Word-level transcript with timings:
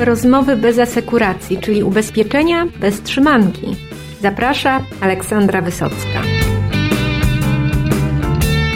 Rozmowy 0.00 0.56
bez 0.56 0.78
asekuracji, 0.78 1.58
czyli 1.58 1.82
ubezpieczenia 1.82 2.66
bez 2.80 3.02
trzymanki. 3.02 3.76
Zaprasza 4.22 4.80
Aleksandra 5.00 5.62
Wysocka. 5.62 6.22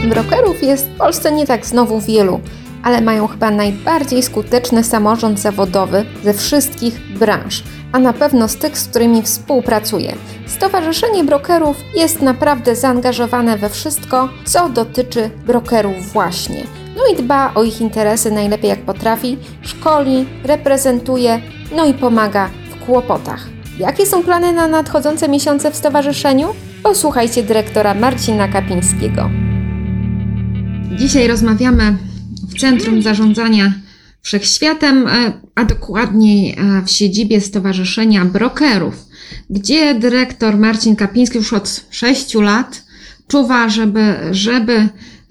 Brokerów 0.09 0.63
jest 0.63 0.87
w 0.87 0.97
Polsce 0.97 1.33
nie 1.33 1.47
tak 1.47 1.67
znowu 1.67 2.01
wielu, 2.01 2.41
ale 2.83 3.01
mają 3.01 3.27
chyba 3.27 3.51
najbardziej 3.51 4.23
skuteczny 4.23 4.85
samorząd 4.85 5.41
zawodowy 5.41 6.05
ze 6.25 6.35
wszystkich 6.35 7.19
branż, 7.19 7.63
a 7.93 7.99
na 7.99 8.13
pewno 8.13 8.49
z 8.49 8.57
tych, 8.57 8.79
z 8.79 8.89
którymi 8.89 9.23
współpracuję. 9.23 10.15
Stowarzyszenie 10.47 11.25
Brokerów 11.25 11.77
jest 11.97 12.23
naprawdę 12.23 12.77
zaangażowane 12.77 13.59
we 13.59 13.69
wszystko, 13.69 14.29
co 14.45 14.69
dotyczy 14.69 15.31
brokerów 15.47 16.13
właśnie. 16.13 16.82
No 16.97 17.03
i 17.13 17.17
dba 17.23 17.55
o 17.55 17.65
ich 17.65 17.81
interesy 17.81 18.31
najlepiej 18.31 18.71
jak 18.71 18.85
potrafi, 18.85 19.39
szkoli, 19.63 20.27
reprezentuje, 20.45 21.41
no 21.77 21.87
i 21.87 21.95
pomaga 21.95 22.51
w 22.71 22.85
kłopotach. 22.85 23.49
Jakie 23.79 24.07
są 24.07 24.23
plany 24.23 24.53
na 24.53 24.69
nadchodzące 24.69 25.29
miesiące 25.29 25.71
w 25.71 25.77
stowarzyszeniu? 25.77 26.49
Posłuchajcie 26.83 27.43
dyrektora 27.43 27.95
Marcina 27.95 28.49
Kapińskiego. 28.49 29.31
Dzisiaj 30.97 31.29
rozmawiamy 31.29 31.97
w 32.49 32.61
Centrum 32.61 33.03
Zarządzania 33.03 33.73
Wszechświatem, 34.23 35.07
e, 35.07 35.33
a 35.55 35.65
dokładniej 35.65 36.51
e, 36.59 36.83
w 36.87 36.91
siedzibie 36.91 37.41
Stowarzyszenia 37.41 38.25
Brokerów, 38.25 38.95
gdzie 39.51 39.95
dyrektor 39.95 40.59
Marcin 40.59 40.97
Kapiński 40.97 41.39
już 41.39 41.53
od 41.53 41.85
6 41.91 42.35
lat 42.35 42.83
czuwa, 43.29 43.69
żeby, 43.69 44.17
żeby 44.31 44.89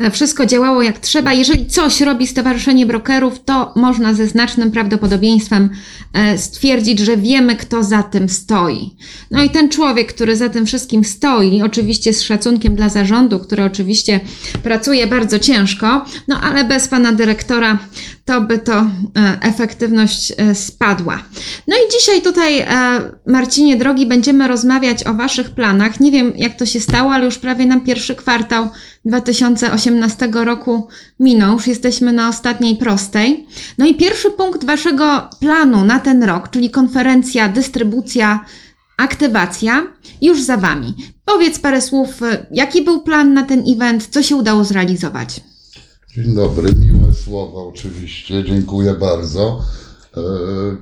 wszystko 0.10 0.46
działało 0.46 0.82
jak 0.82 1.00
trzeba. 1.00 1.34
Jeżeli 1.34 1.66
coś 1.66 2.02
robi 2.02 2.28
Stowarzyszenie 2.28 2.86
Brokerów, 2.86 3.44
to 3.46 3.73
można 3.76 4.14
ze 4.14 4.27
znacznym 4.27 4.72
prawdopodobieństwem 4.72 5.70
e, 6.13 6.38
stwierdzić, 6.38 6.99
że 6.99 7.18
wiemy, 7.18 7.55
kto 7.55 7.84
za 7.84 8.04
tym 8.04 8.29
stoi. 8.29 8.96
No 9.32 9.44
i 9.44 9.49
ten 9.49 9.70
człowiek, 9.70 10.13
który 10.13 10.35
za 10.35 10.49
tym 10.49 10.66
wszystkim 10.66 11.04
stoi, 11.04 11.62
oczywiście 11.62 12.13
z 12.13 12.22
szacunkiem 12.22 12.76
dla 12.76 12.90
zarządu, 12.90 13.40
który 13.40 13.63
oczywiście 13.63 14.20
pracuje 14.63 15.07
bardzo 15.07 15.40
ciężko, 15.40 16.05
no 16.27 16.41
ale 16.41 16.63
bez 16.63 16.88
pana 16.88 17.12
dyrektora 17.12 17.79
to 18.26 18.41
by 18.41 18.60
to 18.60 18.80
e, 18.80 18.88
efektywność 19.41 20.34
spadła. 20.54 21.24
No 21.68 21.76
i 21.76 21.91
dzisiaj 21.91 22.22
tutaj, 22.22 22.66
Marcinie 23.28 23.78
drogi, 23.78 24.05
będziemy 24.05 24.48
rozmawiać 24.48 25.08
o 25.08 25.13
waszych 25.13 25.50
planach. 25.50 26.00
Nie 26.00 26.12
wiem, 26.12 26.34
jak 26.36 26.58
to 26.58 26.66
się 26.66 26.80
stało, 26.80 27.12
ale 27.12 27.26
już 27.26 27.38
prawie 27.38 27.66
nam 27.66 27.82
pierwszy 27.82 28.16
kwartał 28.16 28.70
2018 29.05 30.30
roku 30.34 30.88
minął, 31.20 31.54
już 31.54 31.68
jesteśmy 31.68 32.13
na 32.13 32.30
ostatniej 32.30 32.76
prostej. 32.76 33.46
No 33.78 33.86
i 33.86 33.96
pierwszy 33.96 34.32
punkt 34.32 34.66
Waszego 34.66 35.30
planu 35.40 35.85
na 35.85 36.00
ten 36.00 36.24
rok, 36.24 36.50
czyli 36.50 36.70
konferencja, 36.70 37.50
dystrybucja, 37.50 38.46
aktywacja, 38.98 39.88
już 40.22 40.41
za 40.41 40.58
Wami. 40.58 40.96
Powiedz 41.26 41.60
parę 41.60 41.82
słów, 41.82 42.20
jaki 42.52 42.82
był 42.82 43.02
plan 43.02 43.34
na 43.34 43.44
ten 43.44 43.63
event, 43.76 44.08
co 44.08 44.24
się 44.24 44.35
udało 44.35 44.63
zrealizować? 44.63 45.41
Dzień 46.16 46.35
dobry, 46.35 46.74
słowa 47.13 47.59
oczywiście, 47.62 48.43
dziękuję 48.43 48.93
bardzo. 48.93 49.59
E, 50.17 50.21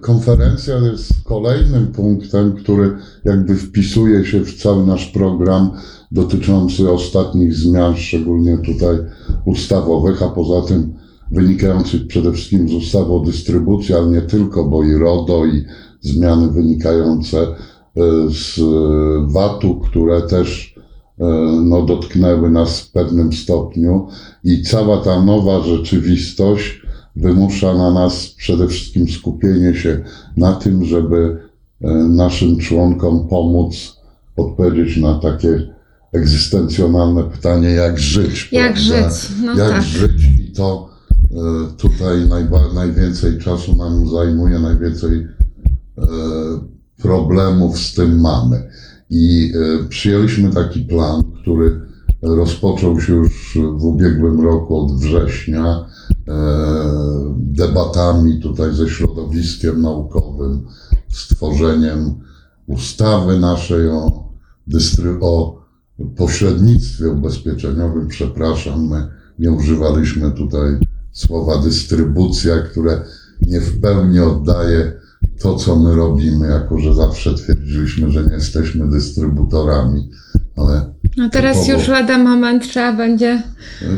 konferencja 0.02 0.78
jest 0.78 1.12
kolejnym 1.24 1.88
punktem, 1.88 2.56
który 2.56 2.98
jakby 3.26 3.56
wpisuje 3.56 4.26
się 4.26 4.42
w 4.42 4.62
cały 4.62 4.86
nasz 4.86 5.06
program 5.06 5.72
dotyczący 6.12 6.92
ostatnich 6.92 7.56
zmian, 7.56 7.98
szczególnie 7.98 8.58
tutaj 8.58 8.98
ustawowych, 9.46 10.24
a 10.24 10.30
poza 10.30 10.68
tym 10.68 10.94
wynikających 11.32 12.08
przede 12.08 12.32
wszystkim 12.32 12.70
z 12.70 12.74
ustawy 12.74 13.14
o 13.14 13.20
dystrybucji, 13.20 13.96
ale 13.96 14.08
nie 14.08 14.22
tylko, 14.22 14.66
bo 14.66 14.84
i 14.84 14.94
RODO 14.94 15.46
i 15.46 15.66
zmiany 16.02 16.52
wynikające 16.52 17.42
e, 17.42 17.56
z 18.30 18.60
VAT-u, 19.34 19.80
które 19.80 20.22
też 20.22 20.76
e, 20.78 20.79
no, 21.66 21.82
dotknęły 21.82 22.50
nas 22.50 22.80
w 22.80 22.92
pewnym 22.92 23.34
stopniu 23.34 24.08
i 24.44 24.64
cała 24.64 24.98
ta 24.98 25.24
nowa 25.24 25.62
rzeczywistość 25.62 26.82
wymusza 27.16 27.74
na 27.74 27.92
nas 27.92 28.28
przede 28.28 28.68
wszystkim 28.68 29.10
skupienie 29.10 29.76
się 29.76 30.04
na 30.38 30.54
tym, 30.54 30.86
żeby 30.86 31.38
e, 31.82 31.94
naszym 31.94 32.58
członkom 32.58 33.28
pomóc 33.28 33.98
odpowiedzieć 34.38 34.98
na 34.98 35.20
takie 35.20 35.74
egzystencjonalne 36.14 37.24
pytanie, 37.24 37.70
jak 37.70 38.00
żyć. 38.00 38.50
Jak 38.52 38.74
prawda? 38.74 39.10
żyć, 39.10 39.30
no 39.44 39.58
Jak 39.58 39.72
tak. 39.72 39.84
żyć 39.84 40.24
i 40.40 40.52
to 40.52 40.90
e, 41.32 41.36
tutaj 41.78 42.28
najba, 42.30 42.74
najwięcej 42.74 43.38
czasu 43.38 43.76
nam 43.76 44.10
zajmuje, 44.10 44.60
najwięcej 44.60 45.18
e, 45.98 46.08
problemów 46.98 47.80
z 47.80 47.94
tym 47.94 48.20
mamy. 48.20 48.70
I 49.10 49.54
e, 49.56 49.88
przyjęliśmy 49.88 50.50
taki 50.50 50.80
plan, 50.80 51.24
który 51.42 51.82
rozpoczął 52.22 53.02
się 53.02 53.14
już 53.14 53.58
w 53.78 53.84
ubiegłym 53.86 54.42
roku 54.42 54.78
od 54.78 55.00
września 55.00 55.86
debatami 57.38 58.40
tutaj 58.40 58.74
ze 58.74 58.90
środowiskiem 58.90 59.82
naukowym, 59.82 60.68
stworzeniem 61.10 62.16
ustawy 62.68 63.40
naszej 63.40 63.90
o, 63.90 64.30
dystry- 64.68 65.18
o 65.22 65.66
pośrednictwie 66.18 67.10
ubezpieczeniowym, 67.10 68.08
przepraszam, 68.08 68.88
my 68.88 69.08
nie 69.40 69.52
używaliśmy 69.52 70.32
tutaj 70.32 70.78
słowa 71.12 71.58
dystrybucja, 71.58 72.60
które 72.60 73.04
nie 73.42 73.62
w 73.62 73.82
pełni 73.82 74.20
oddaje 74.20 74.94
to, 75.42 75.56
co 75.56 75.76
my 75.76 75.96
robimy, 75.96 76.48
jako 76.48 76.80
że 76.80 76.96
zawsze 76.96 77.34
twierdziliśmy, 77.34 78.12
że 78.12 78.24
nie 78.24 78.34
jesteśmy 78.34 78.90
dystrybutorami, 78.90 80.10
ale. 80.56 80.94
No 81.18 81.30
teraz 81.30 81.58
typowo, 81.58 81.80
już 81.80 81.88
lada 81.88 82.18
moment 82.18 82.64
trzeba 82.64 82.94
będzie, 82.94 83.44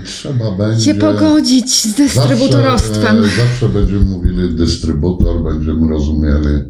trzeba 0.05 0.51
będzie 0.51 0.85
się 0.85 0.95
pogodzić 0.95 1.83
z 1.83 1.95
dystrybutorostwem. 1.95 3.23
Zawsze, 3.23 3.41
zawsze 3.41 3.69
będziemy 3.69 4.05
mówili 4.05 4.55
dystrybutor, 4.55 5.43
będziemy 5.43 5.89
rozumieli 5.89 6.63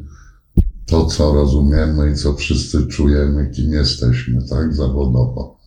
to, 0.86 1.06
co 1.06 1.34
rozumiemy 1.34 2.12
i 2.12 2.16
co 2.16 2.34
wszyscy 2.34 2.88
czujemy, 2.88 3.50
kim 3.56 3.74
jesteśmy, 3.74 4.48
tak, 4.50 4.74
zawodowo. 4.74 5.60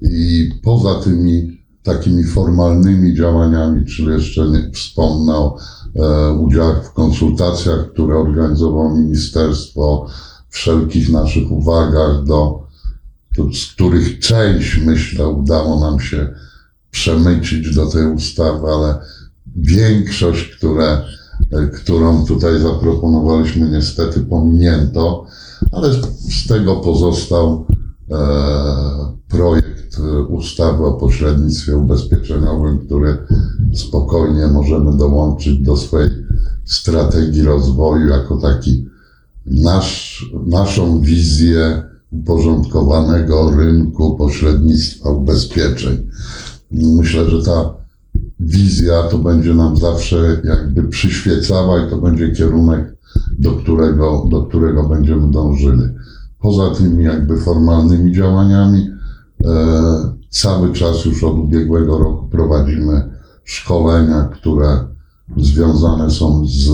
I 0.00 0.50
poza 0.62 0.94
tymi 0.94 1.57
takimi 1.88 2.24
formalnymi 2.24 3.14
działaniami, 3.14 3.86
czyli 3.86 4.08
jeszcze 4.08 4.48
nie 4.48 4.70
wspomnę 4.74 5.34
o 5.36 5.56
e, 5.96 6.32
udziałach 6.32 6.84
w 6.84 6.92
konsultacjach, 6.92 7.92
które 7.92 8.16
organizowało 8.16 8.94
ministerstwo, 8.94 10.06
wszelkich 10.48 11.12
naszych 11.12 11.52
uwagach, 11.52 12.24
do, 12.24 12.66
do, 13.36 13.52
z 13.52 13.66
których 13.66 14.18
część, 14.18 14.80
myślę, 14.86 15.28
udało 15.28 15.80
nam 15.80 16.00
się 16.00 16.34
przemycić 16.90 17.74
do 17.74 17.86
tej 17.86 18.06
ustawy, 18.06 18.66
ale 18.66 19.00
większość, 19.56 20.56
które 20.56 21.02
E, 21.52 21.66
którą 21.66 22.26
tutaj 22.26 22.60
zaproponowaliśmy, 22.60 23.68
niestety 23.68 24.20
pominięto, 24.20 25.26
ale 25.72 25.92
z 26.42 26.46
tego 26.48 26.76
pozostał 26.76 27.66
e, 28.10 28.16
projekt 29.28 29.77
ustawy 30.28 30.84
o 30.84 30.92
pośrednictwie 30.92 31.76
ubezpieczeniowym, 31.76 32.78
który 32.78 33.18
spokojnie 33.74 34.46
możemy 34.46 34.96
dołączyć 34.96 35.58
do 35.58 35.76
swojej 35.76 36.10
strategii 36.64 37.42
rozwoju 37.42 38.08
jako 38.08 38.36
taki 38.36 38.86
nasz, 39.46 40.32
naszą 40.46 41.00
wizję 41.00 41.82
uporządkowanego 42.12 43.50
rynku 43.50 44.16
pośrednictwa 44.16 45.10
ubezpieczeń. 45.10 46.08
Myślę, 46.70 47.30
że 47.30 47.42
ta 47.42 47.74
wizja 48.40 49.02
to 49.02 49.18
będzie 49.18 49.54
nam 49.54 49.76
zawsze 49.76 50.40
jakby 50.44 50.82
przyświecała 50.82 51.86
i 51.86 51.90
to 51.90 51.98
będzie 51.98 52.32
kierunek, 52.32 52.96
do 53.38 53.52
którego, 53.52 54.26
do 54.30 54.42
którego 54.42 54.88
będziemy 54.88 55.30
dążyli. 55.30 55.84
Poza 56.40 56.70
tymi 56.70 57.04
jakby 57.04 57.36
formalnymi 57.36 58.12
działaniami, 58.12 58.90
cały 60.30 60.72
czas 60.72 61.04
już 61.04 61.24
od 61.24 61.38
ubiegłego 61.38 61.98
roku 61.98 62.28
prowadzimy 62.28 63.10
szkolenia, 63.44 64.28
które 64.32 64.84
związane 65.36 66.10
są 66.10 66.46
z 66.46 66.70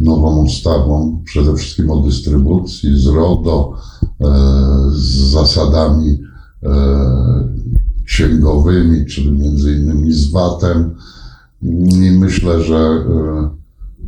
nową 0.00 0.44
ustawą, 0.44 1.22
przede 1.24 1.54
wszystkim 1.54 1.90
o 1.90 1.96
dystrybucji, 1.96 2.98
z 3.00 3.06
RODO, 3.06 3.74
e, 4.02 4.26
z 4.90 5.30
zasadami 5.30 6.18
e, 6.62 6.68
księgowymi, 8.04 9.06
czyli 9.06 9.32
między 9.32 9.72
innymi 9.72 10.12
z 10.12 10.30
VAT-em. 10.30 10.94
I 11.62 12.10
myślę, 12.10 12.62
że 12.62 12.76
e, 12.76 13.50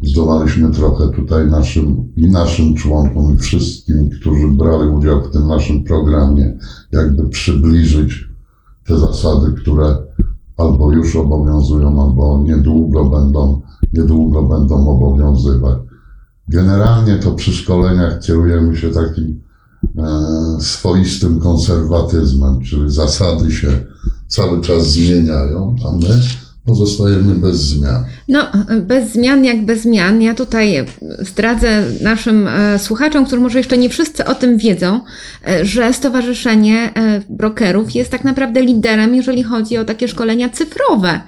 zdołaliśmy 0.03 0.71
trochę 0.71 1.09
tutaj 1.09 1.47
naszym 1.47 2.13
i 2.17 2.27
naszym 2.27 2.75
członkom, 2.75 3.35
i 3.35 3.39
wszystkim, 3.39 4.11
którzy 4.11 4.49
brali 4.49 4.91
udział 4.91 5.23
w 5.23 5.33
tym 5.33 5.47
naszym 5.47 5.85
programie, 5.85 6.59
jakby 6.93 7.29
przybliżyć 7.29 8.29
te 8.87 8.99
zasady, 8.99 9.53
które 9.53 9.97
albo 10.57 10.93
już 10.93 11.17
obowiązują, 11.17 12.03
albo 12.03 12.43
niedługo 12.45 13.05
będą, 13.05 13.61
niedługo 13.93 14.43
będą 14.43 14.89
obowiązywać. 14.89 15.79
Generalnie 16.49 17.17
to 17.17 17.33
przy 17.33 17.53
szkoleniach 17.53 18.21
kierujemy 18.21 18.77
się 18.77 18.91
takim 18.91 19.41
e, 19.99 20.61
swoistym 20.61 21.41
konserwatyzmem, 21.41 22.61
czyli 22.61 22.91
zasady 22.91 23.53
się 23.53 23.69
cały 24.27 24.61
czas 24.61 24.91
zmieniają, 24.91 25.77
a 25.89 25.93
my 25.93 26.21
pozostajemy 26.69 27.35
bez 27.35 27.57
zmian. 27.57 28.05
No, 28.29 28.41
bez 28.81 29.13
zmian 29.13 29.45
jak 29.45 29.65
bez 29.65 29.83
zmian. 29.83 30.23
Ja 30.23 30.35
tutaj 30.35 30.85
zdradzę 31.19 31.85
naszym 32.03 32.49
e, 32.49 32.79
słuchaczom, 32.79 33.27
którzy 33.27 33.43
może 33.43 33.59
jeszcze 33.59 33.79
nie 33.79 33.89
wszyscy 33.89 34.25
o 34.25 34.35
tym 34.35 34.59
wiedzą, 34.59 35.01
e, 35.47 35.65
że 35.65 35.93
Stowarzyszenie 35.93 36.91
e, 36.95 37.23
Brokerów 37.29 37.95
jest 37.95 38.11
tak 38.11 38.25
naprawdę 38.25 38.63
liderem, 38.63 39.15
jeżeli 39.15 39.43
chodzi 39.43 39.79
o 39.79 39.85
takie 39.85 40.09
szkolenia 40.09 40.49
cyfrowe. 40.49 41.21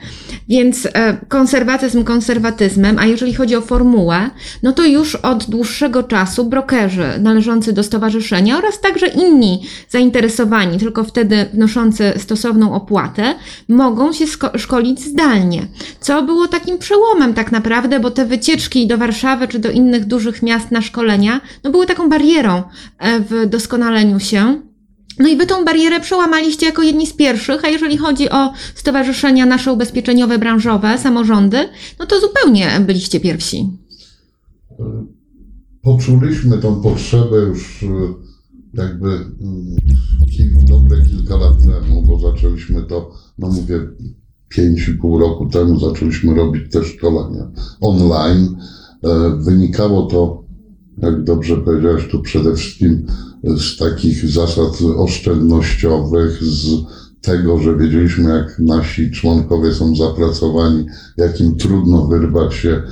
Więc 0.48 0.88
konserwatyzm 1.28 2.04
konserwatyzmem, 2.04 2.98
a 2.98 3.06
jeżeli 3.06 3.34
chodzi 3.34 3.56
o 3.56 3.60
formułę, 3.60 4.30
no 4.62 4.72
to 4.72 4.86
już 4.86 5.14
od 5.14 5.50
dłuższego 5.50 6.02
czasu 6.02 6.44
brokerzy 6.44 7.06
należący 7.20 7.72
do 7.72 7.82
stowarzyszenia 7.82 8.58
oraz 8.58 8.80
także 8.80 9.06
inni 9.06 9.62
zainteresowani, 9.88 10.78
tylko 10.78 11.04
wtedy 11.04 11.46
wnoszący 11.54 12.12
stosowną 12.16 12.74
opłatę, 12.74 13.34
mogą 13.68 14.12
się 14.12 14.24
szkolić 14.56 15.00
zdalnie 15.00 15.29
zdalnie, 15.30 15.66
co 16.00 16.22
było 16.22 16.48
takim 16.48 16.78
przełomem 16.78 17.34
tak 17.34 17.52
naprawdę, 17.52 18.00
bo 18.00 18.10
te 18.10 18.26
wycieczki 18.26 18.86
do 18.86 18.98
Warszawy 18.98 19.48
czy 19.48 19.58
do 19.58 19.70
innych 19.70 20.04
dużych 20.04 20.42
miast 20.42 20.70
na 20.70 20.82
szkolenia, 20.82 21.40
no 21.64 21.70
były 21.70 21.86
taką 21.86 22.08
barierą 22.08 22.62
e, 22.98 23.20
w 23.20 23.46
doskonaleniu 23.46 24.20
się. 24.20 24.62
No 25.18 25.28
i 25.28 25.36
wy 25.36 25.46
tą 25.46 25.64
barierę 25.64 26.00
przełamaliście 26.00 26.66
jako 26.66 26.82
jedni 26.82 27.06
z 27.06 27.12
pierwszych, 27.12 27.64
a 27.64 27.68
jeżeli 27.68 27.96
chodzi 27.96 28.30
o 28.30 28.52
stowarzyszenia 28.74 29.46
nasze 29.46 29.72
ubezpieczeniowe, 29.72 30.38
branżowe, 30.38 30.98
samorządy, 30.98 31.68
no 31.98 32.06
to 32.06 32.20
zupełnie 32.20 32.80
byliście 32.86 33.20
pierwsi. 33.20 33.68
Poczuliśmy 35.82 36.58
tą 36.58 36.82
potrzebę 36.82 37.36
już 37.36 37.82
e, 37.82 37.86
jakby 38.74 39.08
mm, 39.08 39.76
dobre 40.68 40.96
kilka 41.10 41.36
lat 41.36 41.62
temu, 41.62 42.02
bo 42.02 42.18
zaczęliśmy 42.18 42.82
to, 42.82 43.10
no 43.38 43.48
mówię, 43.48 43.80
5,5 44.58 45.20
roku 45.20 45.46
temu 45.46 45.80
zaczęliśmy 45.80 46.34
robić 46.34 46.72
te 46.72 46.84
szkolenia 46.84 47.50
online. 47.80 48.56
E, 49.04 49.36
wynikało 49.38 50.02
to, 50.02 50.44
jak 50.98 51.24
dobrze 51.24 51.56
powiedziałeś, 51.56 52.08
tu 52.10 52.22
przede 52.22 52.54
wszystkim 52.54 53.06
z 53.44 53.76
takich 53.76 54.30
zasad 54.30 54.78
oszczędnościowych, 54.96 56.44
z 56.44 56.66
tego, 57.20 57.58
że 57.58 57.76
wiedzieliśmy, 57.76 58.30
jak 58.30 58.58
nasi 58.58 59.10
członkowie 59.10 59.72
są 59.72 59.96
zapracowani, 59.96 60.86
jak 61.16 61.40
im 61.40 61.56
trudno 61.56 62.06
wyrwać 62.06 62.54
się 62.54 62.82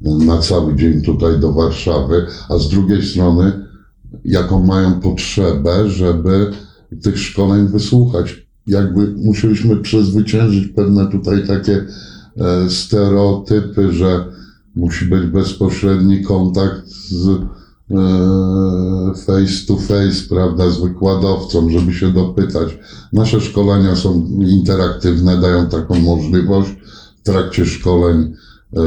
na 0.00 0.38
cały 0.38 0.76
dzień 0.76 1.02
tutaj 1.02 1.40
do 1.40 1.52
Warszawy, 1.52 2.26
a 2.48 2.58
z 2.58 2.68
drugiej 2.68 3.02
strony, 3.02 3.52
jaką 4.24 4.66
mają 4.66 5.00
potrzebę, 5.00 5.90
żeby 5.90 6.50
tych 7.02 7.18
szkoleń 7.18 7.68
wysłuchać 7.68 8.47
jakby 8.68 9.14
musieliśmy 9.16 9.76
przezwyciężyć 9.76 10.66
pewne 10.66 11.06
tutaj 11.06 11.46
takie 11.46 11.84
e, 12.36 12.70
stereotypy, 12.70 13.92
że 13.92 14.24
musi 14.76 15.04
być 15.04 15.26
bezpośredni 15.26 16.22
kontakt 16.22 16.88
z 16.88 17.28
e, 17.28 17.36
face 19.26 19.66
to 19.68 19.76
face, 19.76 20.28
prawda, 20.28 20.70
z 20.70 20.80
wykładowcą, 20.80 21.70
żeby 21.70 21.92
się 21.92 22.12
dopytać. 22.12 22.78
Nasze 23.12 23.40
szkolenia 23.40 23.96
są 23.96 24.26
interaktywne, 24.40 25.40
dają 25.40 25.66
taką 25.66 25.94
możliwość. 25.94 26.70
W 27.20 27.22
trakcie 27.22 27.66
szkoleń 27.66 28.34
e, 28.76 28.82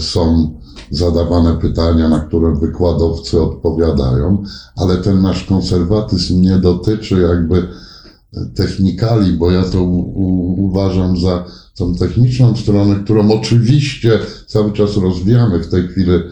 są 0.00 0.56
zadawane 0.90 1.54
pytania, 1.54 2.08
na 2.08 2.20
które 2.20 2.54
wykładowcy 2.54 3.42
odpowiadają, 3.42 4.42
ale 4.76 4.96
ten 4.96 5.22
nasz 5.22 5.44
konserwatyzm 5.44 6.40
nie 6.40 6.58
dotyczy 6.58 7.20
jakby 7.20 7.68
technikali, 8.54 9.32
bo 9.32 9.50
ja 9.50 9.62
to 9.62 9.82
u, 9.82 10.64
uważam 10.64 11.20
za 11.20 11.44
tą 11.74 11.94
techniczną 11.94 12.56
stronę, 12.56 12.96
którą 13.04 13.30
oczywiście 13.30 14.18
cały 14.46 14.72
czas 14.72 14.96
rozwijamy. 14.96 15.60
W 15.60 15.68
tej 15.68 15.88
chwili 15.88 16.12
e, 16.12 16.22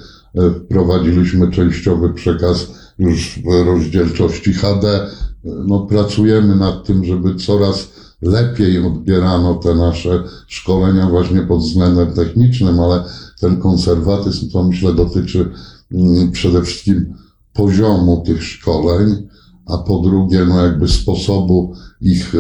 wprowadziliśmy 0.50 1.50
częściowy 1.50 2.12
przekaz 2.12 2.66
już 2.98 3.38
w 3.44 3.66
rozdzielczości 3.66 4.52
HD. 4.52 5.06
No, 5.44 5.80
pracujemy 5.80 6.56
nad 6.56 6.86
tym, 6.86 7.04
żeby 7.04 7.34
coraz 7.34 7.88
lepiej 8.22 8.86
odbierano 8.86 9.54
te 9.54 9.74
nasze 9.74 10.22
szkolenia 10.48 11.08
właśnie 11.08 11.42
pod 11.42 11.60
względem 11.60 12.12
technicznym, 12.12 12.80
ale 12.80 13.04
ten 13.40 13.60
konserwatyzm 13.60 14.50
to 14.50 14.64
myślę 14.64 14.94
dotyczy 14.94 15.50
mm, 15.92 16.32
przede 16.32 16.62
wszystkim 16.62 17.14
poziomu 17.52 18.22
tych 18.26 18.42
szkoleń 18.42 19.28
a 19.66 19.78
po 19.78 19.98
drugie, 19.98 20.44
no 20.44 20.64
jakby 20.64 20.88
sposobu 20.88 21.74
ich 22.00 22.34
e, 22.34 22.38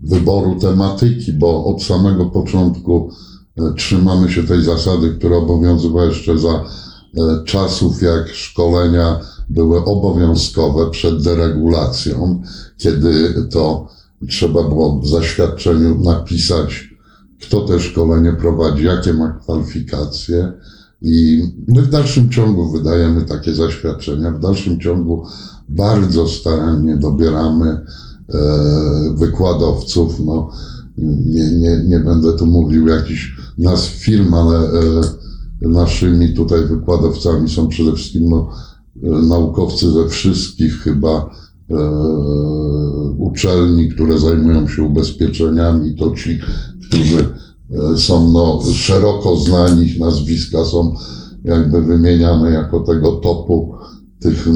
wyboru 0.00 0.54
tematyki, 0.60 1.32
bo 1.32 1.64
od 1.64 1.82
samego 1.82 2.26
początku 2.26 3.10
e, 3.56 3.72
trzymamy 3.76 4.30
się 4.30 4.42
tej 4.42 4.62
zasady, 4.62 5.10
która 5.18 5.36
obowiązywała 5.36 6.04
jeszcze 6.04 6.38
za 6.38 6.48
e, 6.48 6.64
czasów, 7.44 8.02
jak 8.02 8.28
szkolenia 8.28 9.20
były 9.48 9.84
obowiązkowe 9.84 10.90
przed 10.90 11.22
deregulacją, 11.22 12.42
kiedy 12.78 13.34
to 13.50 13.88
trzeba 14.28 14.62
było 14.62 15.00
w 15.00 15.08
zaświadczeniu 15.08 15.98
napisać, 16.04 16.88
kto 17.40 17.60
te 17.60 17.80
szkolenie 17.80 18.32
prowadzi, 18.32 18.84
jakie 18.84 19.12
ma 19.12 19.32
kwalifikacje. 19.32 20.52
I 21.02 21.42
my 21.68 21.82
w 21.82 21.90
dalszym 21.90 22.30
ciągu 22.30 22.70
wydajemy 22.70 23.24
takie 23.24 23.54
zaświadczenia, 23.54 24.30
w 24.30 24.40
dalszym 24.40 24.80
ciągu 24.80 25.26
bardzo 25.68 26.28
starannie 26.28 26.96
dobieramy 26.96 27.66
e, 27.68 27.84
wykładowców. 29.14 30.20
No, 30.20 30.50
nie, 31.26 31.52
nie, 31.52 31.84
nie 31.86 32.00
będę 32.00 32.32
tu 32.32 32.46
mówił 32.46 32.88
jakiś 32.88 33.36
nazw 33.58 33.90
firm, 33.90 34.34
ale 34.34 34.58
e, 34.58 35.00
naszymi 35.60 36.34
tutaj 36.34 36.64
wykładowcami 36.64 37.48
są 37.48 37.68
przede 37.68 37.92
wszystkim 37.92 38.28
no, 38.28 38.50
e, 39.02 39.08
naukowcy 39.08 39.90
ze 39.90 40.08
wszystkich 40.08 40.72
chyba 40.72 41.30
uczelni, 43.18 43.88
które 43.88 44.18
zajmują 44.18 44.68
się 44.68 44.82
ubezpieczeniami, 44.82 45.94
to 45.94 46.10
ci, 46.10 46.38
którzy 46.88 47.28
są 47.96 48.30
no, 48.32 48.60
szeroko 48.72 49.36
znani, 49.36 49.86
ich 49.86 50.00
nazwiska 50.00 50.64
są 50.64 50.94
jakby 51.44 51.82
wymieniane 51.82 52.50
jako 52.50 52.80
tego 52.80 53.12
topu 53.12 53.77
tych 54.28 54.48
e, 54.48 54.52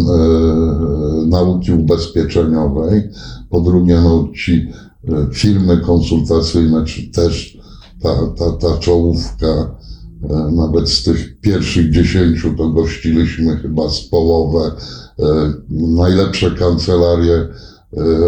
nauki 1.27 1.73
ubezpieczeniowej. 1.73 3.11
Po 3.51 3.61
drugie, 3.61 4.01
no, 4.01 4.29
ci 4.37 4.69
e, 5.09 5.27
firmy 5.33 5.79
konsultacyjne, 5.79 6.85
czy 6.85 7.11
też 7.11 7.59
ta, 8.03 8.27
ta, 8.39 8.53
ta 8.53 8.79
czołówka, 8.79 9.47
e, 9.47 10.51
nawet 10.53 10.91
z 10.91 11.03
tych 11.03 11.41
pierwszych 11.41 11.91
dziesięciu 11.91 12.55
to 12.55 12.69
gościliśmy 12.69 13.57
chyba 13.57 13.89
z 13.89 14.01
połowę. 14.01 14.71
E, 15.19 15.53
najlepsze 15.71 16.51
kancelarie 16.51 17.35
e, 17.37 17.49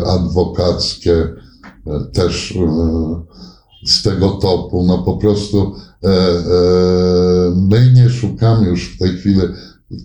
adwokackie 0.07 1.15
e, 1.15 1.31
też 2.13 2.59
z 3.87 4.03
tego 4.03 4.31
topu. 4.31 4.85
No 4.87 4.99
po 4.99 5.17
prostu 5.17 5.75
my 7.57 7.93
nie 7.95 8.11
szukamy 8.11 8.67
już 8.67 8.95
w 8.95 8.99
tej 8.99 9.17
chwili 9.17 9.41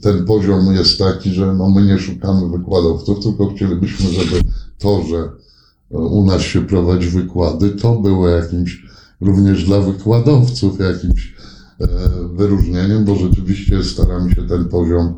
ten 0.01 0.25
poziom 0.25 0.74
jest 0.74 1.00
taki, 1.00 1.29
że 1.29 1.53
no 1.53 1.69
my 1.69 1.81
nie 1.86 2.00
szukamy 2.00 2.50
wykładowców, 2.58 3.24
tylko 3.24 3.48
chcielibyśmy, 3.48 4.10
żeby 4.10 4.41
to, 4.77 5.03
że 5.10 5.17
e, 5.17 5.98
u 5.98 6.25
nas 6.25 6.41
się 6.41 6.62
prowadzi 6.62 7.08
wykłady, 7.08 7.69
to 7.69 7.96
było 7.96 8.27
jakimś 8.27 8.84
również 9.22 9.65
dla 9.65 9.79
wykładowców 9.79 10.79
jakimś 10.79 11.36
e, 11.81 11.88
wyróżnieniem, 12.34 13.05
bo 13.05 13.15
rzeczywiście 13.15 13.84
staramy 13.84 14.36
się 14.36 14.48
ten 14.48 14.65
poziom 14.65 15.13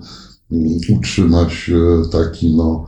mm, 0.51 0.67
utrzymać 0.97 1.71
e, 1.73 2.09
taki 2.09 2.55
no, 2.55 2.85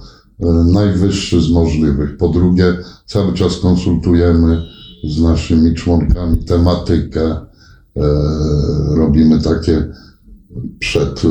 najwyższy 0.66 1.42
z 1.42 1.50
możliwych. 1.50 2.18
Po 2.18 2.30
drugie, 2.30 2.78
cały 3.06 3.34
czas 3.34 3.58
konsultujemy 3.58 4.62
z 5.04 5.22
naszymi 5.22 5.76
członkami 5.76 6.38
tematykę, 6.38 7.38
robimy 8.96 9.42
takie 9.42 9.94
przed 10.80 11.26
e, 11.26 11.30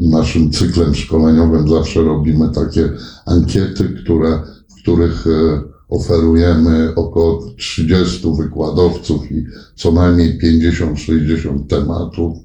naszym 0.00 0.50
cyklem 0.50 0.94
szkoleniowym 0.94 1.68
zawsze 1.68 2.02
robimy 2.02 2.50
takie 2.54 2.90
ankiety, 3.26 3.94
które, 4.04 4.42
w 4.68 4.82
których 4.82 5.26
e, 5.26 5.62
oferujemy 5.88 6.94
około 6.96 7.46
30 7.58 8.32
wykładowców 8.38 9.32
i 9.32 9.44
co 9.76 9.92
najmniej 9.92 10.38
50-60 10.38 11.66
tematów. 11.66 12.38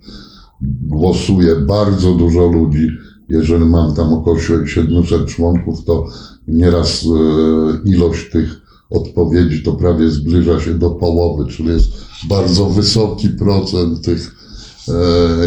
Głosuje 0.81 1.55
bardzo 1.55 2.13
dużo 2.13 2.47
ludzi. 2.47 2.87
Jeżeli 3.29 3.65
mam 3.65 3.95
tam 3.95 4.13
około 4.13 4.39
700 4.65 5.25
członków, 5.25 5.83
to 5.85 6.05
nieraz 6.47 7.05
e, 7.05 7.89
ilość 7.89 8.31
tych 8.31 8.61
odpowiedzi 8.89 9.63
to 9.63 9.73
prawie 9.73 10.09
zbliża 10.09 10.59
się 10.59 10.73
do 10.73 10.89
połowy, 10.89 11.51
czyli 11.51 11.69
jest 11.69 11.87
bardzo 12.29 12.65
wysoki 12.65 13.29
procent 13.29 14.01
tych 14.01 14.37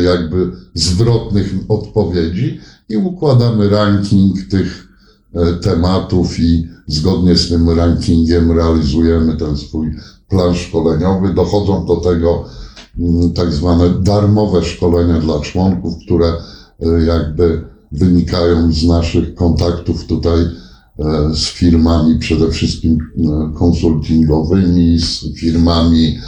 jakby 0.05 0.51
zwrotnych 0.75 1.55
odpowiedzi 1.69 2.61
i 2.91 2.97
układamy 2.97 3.69
ranking 3.69 4.49
tych 4.51 4.89
e, 5.35 5.53
tematów 5.53 6.41
i 6.41 6.69
zgodnie 6.87 7.37
z 7.37 7.49
tym 7.49 7.71
rankingiem 7.71 8.53
realizujemy 8.53 9.37
ten 9.37 9.57
swój 9.57 9.91
plan 10.29 10.55
szkoleniowy. 10.55 11.35
Dochodzą 11.35 11.87
do 11.87 11.97
tego 11.97 12.45
mm, 12.99 13.33
tak 13.33 13.53
zwane 13.53 13.91
darmowe 13.91 14.65
szkolenia 14.65 15.21
dla 15.21 15.41
członków, 15.41 15.95
które 16.05 16.27
e, 16.81 17.05
jakby 17.05 17.65
wynikają 17.93 18.73
z 18.73 18.85
naszych 18.85 19.35
kontaktów 19.35 20.07
tutaj 20.07 20.41
e, 20.41 20.51
z 21.35 21.45
firmami 21.45 22.19
przede 22.19 22.51
wszystkim 22.51 22.99
e, 23.01 23.59
konsultingowymi, 23.59 24.99
z 24.99 25.35
firmami 25.41 26.19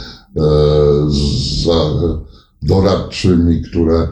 doradczymi, 2.65 3.61
które 3.61 4.07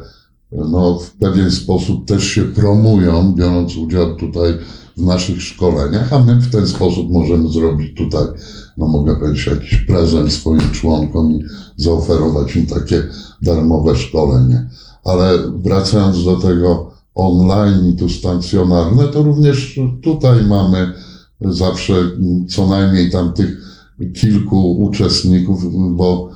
no, 0.52 1.00
w 1.00 1.12
pewien 1.12 1.52
sposób 1.52 2.08
też 2.08 2.24
się 2.24 2.42
promują, 2.42 3.34
biorąc 3.34 3.78
udział 3.78 4.16
tutaj 4.16 4.54
w 4.98 5.02
naszych 5.02 5.42
szkoleniach, 5.42 6.14
a 6.14 6.20
my 6.20 6.36
w 6.36 6.52
ten 6.52 6.68
sposób 6.68 7.12
możemy 7.12 7.50
zrobić 7.50 7.98
tutaj, 7.98 8.24
no 8.78 8.88
mogę 8.88 9.16
powiedzieć, 9.16 9.46
jakiś 9.46 9.76
prezent 9.76 10.34
swoim 10.34 10.72
członkom 10.72 11.32
i 11.32 11.44
zaoferować 11.78 12.56
im 12.56 12.66
takie 12.66 13.04
darmowe 13.42 13.96
szkolenie. 13.96 14.70
Ale 15.04 15.52
wracając 15.56 16.24
do 16.26 16.36
tego 16.36 16.92
online 17.16 17.90
i 17.90 17.96
tu 17.96 18.10
stacjonarne, 18.10 19.08
to 19.08 19.24
również 19.24 19.80
tutaj 20.04 20.44
mamy 20.44 20.94
zawsze 21.42 21.94
co 22.50 22.68
najmniej 22.68 23.12
tam 23.12 23.34
tych 23.34 23.58
kilku 24.14 24.72
uczestników, 24.72 25.96
bo 25.96 26.30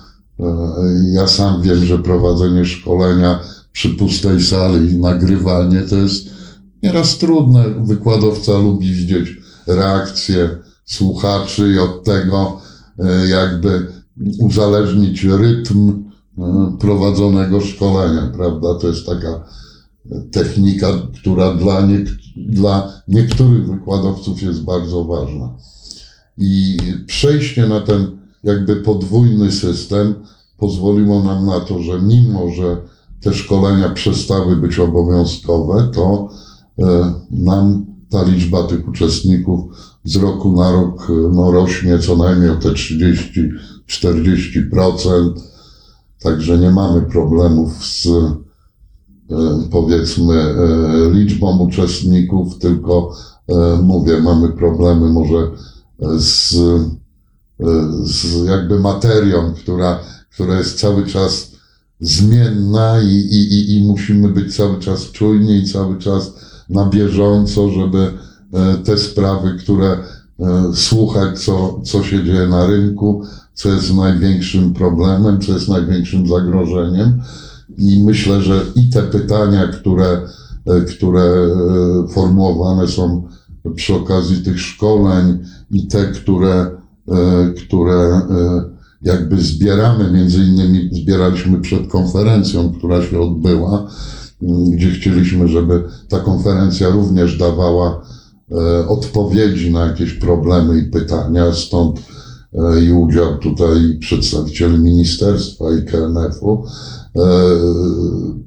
ja 1.12 1.28
sam 1.28 1.62
wiem, 1.62 1.86
że 1.86 2.00
prowadzenie 2.00 2.66
szkolenia 2.66 3.40
przy 3.72 3.90
pustej 3.90 4.44
sali 4.44 4.92
i 4.92 4.98
nagrywanie 4.98 5.82
to 5.82 5.96
jest 5.96 6.30
nieraz 6.84 7.18
trudne. 7.18 7.66
Wykładowca 7.84 8.58
lubi 8.58 8.94
widzieć 8.94 9.38
reakcje 9.68 10.50
słuchaczy 10.86 11.74
i 11.76 11.80
od 11.80 12.04
tego 12.04 12.62
e, 13.00 13.28
jakby 13.28 13.88
uzależnić 14.40 15.24
rytm 15.24 16.04
e, 16.38 16.78
prowadzonego 16.80 17.62
szkolenia, 17.62 18.32
prawda? 18.36 18.76
To 18.76 18.88
jest 18.88 19.06
taka 19.06 19.44
technika, 20.32 20.88
która 21.16 21.54
dla, 21.54 21.82
niek 21.82 22.08
dla 22.38 22.94
niektórych 23.08 23.68
wykładowców 23.68 24.42
jest 24.42 24.64
bardzo 24.64 25.04
ważna. 25.04 25.58
I 26.38 26.78
przejście 27.08 27.68
na 27.68 27.82
ten 27.82 28.25
jakby 28.46 28.76
podwójny 28.76 29.52
system 29.52 30.16
pozwoliło 30.58 31.24
nam 31.24 31.46
na 31.46 31.60
to, 31.60 31.80
że 31.80 32.02
mimo, 32.02 32.50
że 32.50 32.78
te 33.22 33.34
szkolenia 33.34 33.90
przestały 33.90 34.56
być 34.56 34.80
obowiązkowe, 34.80 35.90
to 35.94 36.30
e, 36.80 37.14
nam 37.32 37.86
ta 38.10 38.24
liczba 38.24 38.64
tych 38.64 38.88
uczestników 38.88 39.62
z 40.04 40.16
roku 40.16 40.52
na 40.52 40.72
rok 40.72 41.12
no, 41.34 41.52
rośnie 41.52 42.00
co 42.00 42.16
najmniej 42.16 42.50
o 42.50 42.56
te 42.56 42.70
30-40%. 42.70 45.34
Także 46.22 46.58
nie 46.58 46.72
mamy 46.72 47.02
problemów 47.02 47.86
z 47.86 48.06
e, 48.06 48.36
powiedzmy 49.72 50.34
e, 50.34 50.56
liczbą 51.12 51.60
uczestników, 51.60 52.60
tylko 52.60 53.16
mówię, 53.84 54.22
mamy 54.22 54.50
problemy 54.50 55.10
może 55.10 55.52
z, 56.18 56.56
z 58.04 58.46
jakby 58.46 58.80
materią, 58.80 59.54
która, 59.54 60.00
która 60.34 60.58
jest 60.58 60.80
cały 60.80 61.06
czas 61.06 61.52
zmienna 62.00 63.02
i, 63.02 63.16
i, 63.16 63.78
i 63.78 63.88
musimy 63.88 64.30
być 64.30 64.56
cały 64.56 64.80
czas 64.80 65.12
czujni 65.12 65.58
i 65.58 65.66
cały 65.66 65.98
czas 65.98 66.34
na 66.70 66.86
bieżąco, 66.86 67.70
żeby 67.70 68.14
e, 68.54 68.78
te 68.78 68.98
sprawy, 68.98 69.58
które 69.60 69.92
e, 69.92 70.72
słuchać, 70.74 71.40
co, 71.40 71.82
co 71.86 72.04
się 72.04 72.24
dzieje 72.24 72.48
na 72.48 72.68
rynku, 72.68 73.24
co 73.54 73.70
jest 73.70 73.94
największym 73.94 74.74
problemem, 74.74 75.42
co 75.42 75.52
jest 75.52 75.70
największym 75.70 76.28
zagrożeniem. 76.28 77.22
I 77.78 78.04
myślę, 78.04 78.42
że 78.42 78.62
i 78.76 78.90
te 78.90 79.04
pytania, 79.04 79.68
które, 79.68 80.22
e, 80.66 80.82
które 80.82 81.48
formułowane 82.12 82.88
są 82.88 83.28
przy 83.76 83.96
okazji 83.96 84.44
tych 84.44 84.60
szkoleń, 84.60 85.40
i 85.72 85.88
te, 85.88 86.06
które, 86.06 86.72
które 87.58 88.22
jakby 89.06 89.42
zbieramy, 89.42 90.12
między 90.12 90.44
innymi 90.44 90.90
zbieraliśmy 90.92 91.62
przed 91.62 91.88
konferencją, 91.88 92.74
która 92.74 93.02
się 93.02 93.20
odbyła, 93.22 93.88
mm, 94.42 94.72
gdzie 94.72 94.90
chcieliśmy, 94.92 95.48
żeby 95.48 95.84
ta 96.10 96.20
konferencja 96.20 96.90
również 96.90 97.38
dawała 97.38 98.02
e, 98.52 98.88
odpowiedzi 98.88 99.72
na 99.72 99.86
jakieś 99.86 100.14
problemy 100.14 100.78
i 100.78 100.84
pytania, 100.84 101.54
stąd 101.54 102.02
e, 102.54 102.82
i 102.82 102.92
udział 102.92 103.38
tutaj 103.38 103.98
przedstawicieli 104.00 104.80
ministerstwa 104.80 105.66
i 105.74 105.86
KNF-u, 105.86 106.66
e, 107.16 107.22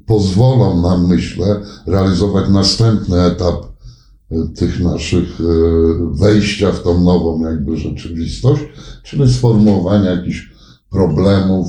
pozwolą 0.07 0.83
nam, 0.83 1.07
myślę, 1.07 1.61
realizować 1.87 2.49
następny 2.51 3.21
etap 3.21 3.78
tych 4.57 4.81
naszych 4.81 5.39
wejścia 6.11 6.73
w 6.73 6.83
tą 6.83 7.05
nową 7.05 7.41
jakby 7.41 7.77
rzeczywistość, 7.77 8.63
czyli 9.03 9.33
sformułowania 9.33 10.11
jakichś 10.11 10.51
problemów, 10.91 11.67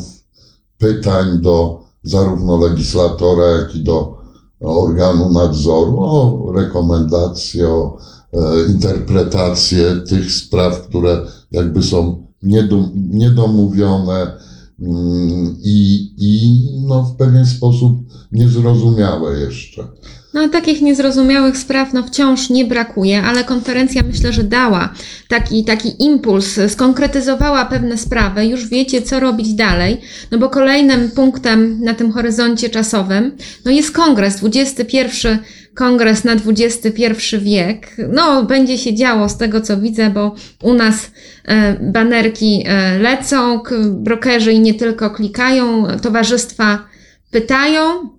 pytań 0.77 1.41
do 1.41 1.83
zarówno 2.03 2.57
legislatora, 2.57 3.47
jak 3.47 3.75
i 3.75 3.83
do 3.83 4.17
organu 4.59 5.31
nadzoru, 5.31 5.99
o 5.99 6.51
rekomendacje, 6.55 7.69
o 7.69 7.97
e, 8.33 8.71
interpretacje 8.71 9.95
tych 10.09 10.31
spraw, 10.31 10.81
które 10.81 11.25
jakby 11.51 11.83
są 11.83 12.27
niedomówione 12.95 14.37
mm, 14.79 15.55
i, 15.63 16.09
i 16.17 16.63
no, 16.87 17.03
w 17.03 17.15
pewien 17.15 17.45
sposób 17.45 17.97
niezrozumiałe 18.31 19.39
jeszcze. 19.39 19.87
No, 20.33 20.49
takich 20.49 20.81
niezrozumiałych 20.81 21.57
spraw 21.57 21.93
no, 21.93 22.03
wciąż 22.03 22.49
nie 22.49 22.65
brakuje, 22.65 23.23
ale 23.23 23.43
konferencja 23.43 24.01
myślę, 24.07 24.33
że 24.33 24.43
dała 24.43 24.93
taki, 25.27 25.63
taki 25.63 26.03
impuls, 26.03 26.59
skonkretyzowała 26.67 27.65
pewne 27.65 27.97
sprawy, 27.97 28.45
już 28.45 28.67
wiecie, 28.67 29.01
co 29.01 29.19
robić 29.19 29.53
dalej, 29.53 30.01
no 30.31 30.37
bo 30.37 30.49
kolejnym 30.49 31.11
punktem 31.11 31.83
na 31.83 31.93
tym 31.93 32.11
horyzoncie 32.11 32.69
czasowym 32.69 33.31
no, 33.65 33.71
jest 33.71 33.91
kongres, 33.91 34.35
21 34.35 35.39
kongres 35.75 36.23
na 36.23 36.33
XXI 36.33 37.37
wiek. 37.37 37.95
No, 38.13 38.43
będzie 38.43 38.77
się 38.77 38.95
działo 38.95 39.29
z 39.29 39.37
tego, 39.37 39.61
co 39.61 39.77
widzę, 39.77 40.09
bo 40.09 40.35
u 40.63 40.73
nas 40.73 41.11
e, 41.45 41.73
banerki 41.73 42.63
e, 42.67 42.99
lecą, 42.99 43.63
brokerzy 43.91 44.53
i 44.53 44.59
nie 44.59 44.73
tylko 44.73 45.09
klikają, 45.09 45.87
towarzystwa 46.01 46.87
pytają, 47.31 48.09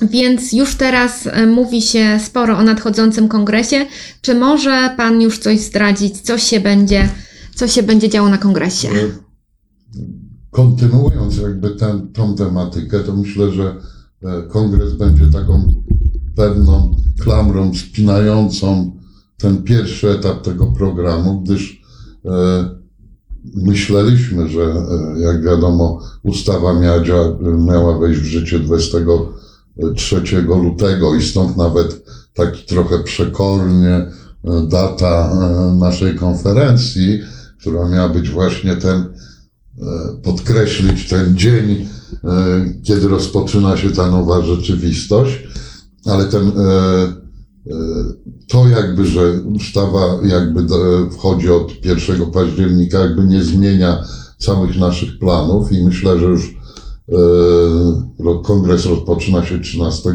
więc 0.00 0.52
już 0.52 0.74
teraz 0.74 1.26
e, 1.26 1.46
mówi 1.46 1.82
się 1.82 2.20
sporo 2.24 2.58
o 2.58 2.62
nadchodzącym 2.62 3.28
kongresie. 3.28 3.86
Czy 4.20 4.34
może 4.34 4.94
Pan 4.96 5.20
już 5.20 5.38
coś 5.38 5.60
zdradzić, 5.60 6.20
co 6.20 6.38
się 6.38 6.60
będzie, 6.60 7.08
co 7.54 7.68
się 7.68 7.82
będzie 7.82 8.08
działo 8.08 8.28
na 8.28 8.38
kongresie? 8.38 8.88
E, 8.88 8.92
kontynuując 10.50 11.36
jakby 11.36 11.70
ten, 11.70 12.12
tą 12.12 12.34
tematykę, 12.34 13.00
to 13.00 13.16
myślę, 13.16 13.50
że 13.50 13.76
e, 14.22 14.42
kongres 14.42 14.92
będzie 14.92 15.26
taką 15.26 15.68
pewną 16.36 16.96
klamrą 17.20 17.74
spinającą 17.74 18.92
ten 19.38 19.62
pierwszy 19.62 20.10
etap 20.10 20.42
tego 20.42 20.66
programu, 20.66 21.40
gdyż 21.40 21.82
myśleliśmy, 23.54 24.48
że 24.48 24.74
jak 25.16 25.44
wiadomo 25.44 26.00
ustawa 26.22 26.80
miała, 26.80 27.02
miała 27.58 27.98
wejść 27.98 28.20
w 28.20 28.24
życie 28.24 28.58
20 28.58 28.98
3 29.96 30.22
lutego 30.62 31.14
i 31.14 31.22
stąd 31.22 31.56
nawet 31.56 32.04
taki 32.34 32.66
trochę 32.66 33.02
przekornie 33.02 33.90
e, 33.90 34.10
data 34.68 35.32
e, 35.32 35.74
naszej 35.74 36.16
konferencji, 36.16 37.20
która 37.60 37.88
miała 37.88 38.08
być 38.08 38.30
właśnie 38.30 38.76
ten, 38.76 38.98
e, 38.98 39.06
podkreślić 40.22 41.08
ten 41.08 41.36
dzień, 41.36 41.88
kiedy 42.84 43.08
rozpoczyna 43.08 43.76
się 43.76 43.90
ta 43.90 44.10
nowa 44.10 44.42
rzeczywistość, 44.42 45.48
ale 46.04 46.24
ten, 46.24 46.52
to 48.48 48.68
jakby, 48.68 49.06
że 49.06 49.32
ustawa 49.32 50.00
jakby 50.24 50.66
wchodzi 51.10 51.50
od 51.50 51.84
1 51.84 52.30
października, 52.30 52.98
jakby 52.98 53.24
nie 53.24 53.42
zmienia 53.42 54.04
całych 54.38 54.78
naszych 54.78 55.18
planów 55.18 55.72
i 55.72 55.84
myślę, 55.84 56.18
że 56.18 56.26
już 56.26 56.54
kongres 58.42 58.86
rozpoczyna 58.86 59.46
się 59.46 59.60
13 59.60 60.10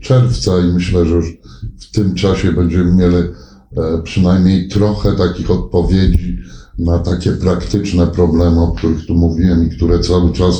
czerwca 0.00 0.58
i 0.58 0.72
myślę, 0.72 1.06
że 1.06 1.14
już 1.14 1.38
w 1.80 1.90
tym 1.90 2.14
czasie 2.14 2.52
będziemy 2.52 2.94
mieli 2.94 3.16
e, 3.16 4.02
przynajmniej 4.02 4.68
trochę 4.68 5.16
takich 5.16 5.50
odpowiedzi 5.50 6.38
na 6.78 6.98
takie 6.98 7.32
praktyczne 7.32 8.06
problemy, 8.06 8.60
o 8.60 8.72
których 8.72 9.06
tu 9.06 9.14
mówiłem 9.14 9.66
i 9.66 9.76
które 9.76 10.00
cały 10.00 10.32
czas 10.32 10.54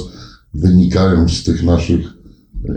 wynikają 0.54 1.28
z 1.28 1.45
tych 1.45 1.62
naszych 1.62 2.07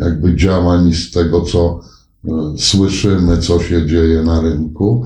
jakby 0.01 0.35
działań, 0.35 0.93
z 0.93 1.11
tego, 1.11 1.41
co 1.41 1.79
e, 2.25 2.29
słyszymy, 2.57 3.37
co 3.37 3.59
się 3.59 3.87
dzieje 3.87 4.23
na 4.23 4.41
rynku. 4.41 5.05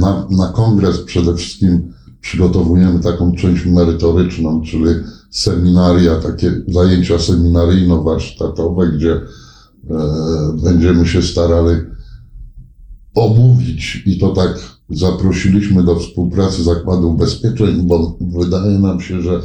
Na, 0.00 0.26
na 0.30 0.48
kongres 0.48 0.98
przede 0.98 1.34
wszystkim 1.34 1.92
przygotowujemy 2.20 3.00
taką 3.00 3.32
część 3.32 3.66
merytoryczną, 3.66 4.62
czyli 4.62 4.94
seminaria, 5.30 6.16
takie 6.16 6.62
zajęcia 6.68 7.16
seminaryjno-warsztatowe, 7.16 8.92
gdzie 8.96 9.12
e, 9.12 9.22
będziemy 10.62 11.06
się 11.06 11.22
starali 11.22 11.76
omówić 13.14 14.02
i 14.06 14.18
to 14.18 14.28
tak 14.30 14.78
zaprosiliśmy 14.90 15.82
do 15.84 15.96
współpracy 15.96 16.62
Zakładu 16.62 17.10
Ubezpieczeń, 17.10 17.82
bo 17.82 18.18
wydaje 18.20 18.78
nam 18.78 19.00
się, 19.00 19.22
że 19.22 19.40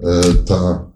e, 0.00 0.34
ta, 0.34 0.86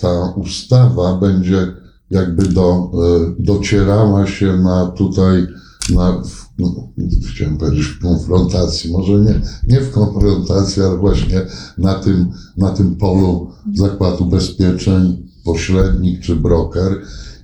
ta 0.00 0.32
ustawa 0.36 1.16
będzie 1.16 1.72
jakby 2.10 2.42
do, 2.42 2.90
e, 2.94 3.34
docierała 3.38 4.26
się 4.26 4.56
na 4.56 4.86
tutaj, 4.86 5.46
na, 5.90 6.22
no, 6.58 6.88
chciałem 7.30 7.56
powiedzieć 7.56 7.86
w 7.86 8.02
konfrontacji, 8.02 8.92
może 8.92 9.12
nie, 9.12 9.40
nie 9.68 9.80
w 9.80 9.90
konfrontacji, 9.90 10.82
ale 10.82 10.96
właśnie 10.96 11.46
na 11.78 11.94
tym, 11.94 12.32
na 12.56 12.70
tym 12.70 12.96
polu 12.96 13.50
Zakład 13.74 14.20
Ubezpieczeń, 14.20 15.28
pośrednik 15.44 16.20
czy 16.20 16.36
broker. 16.36 17.02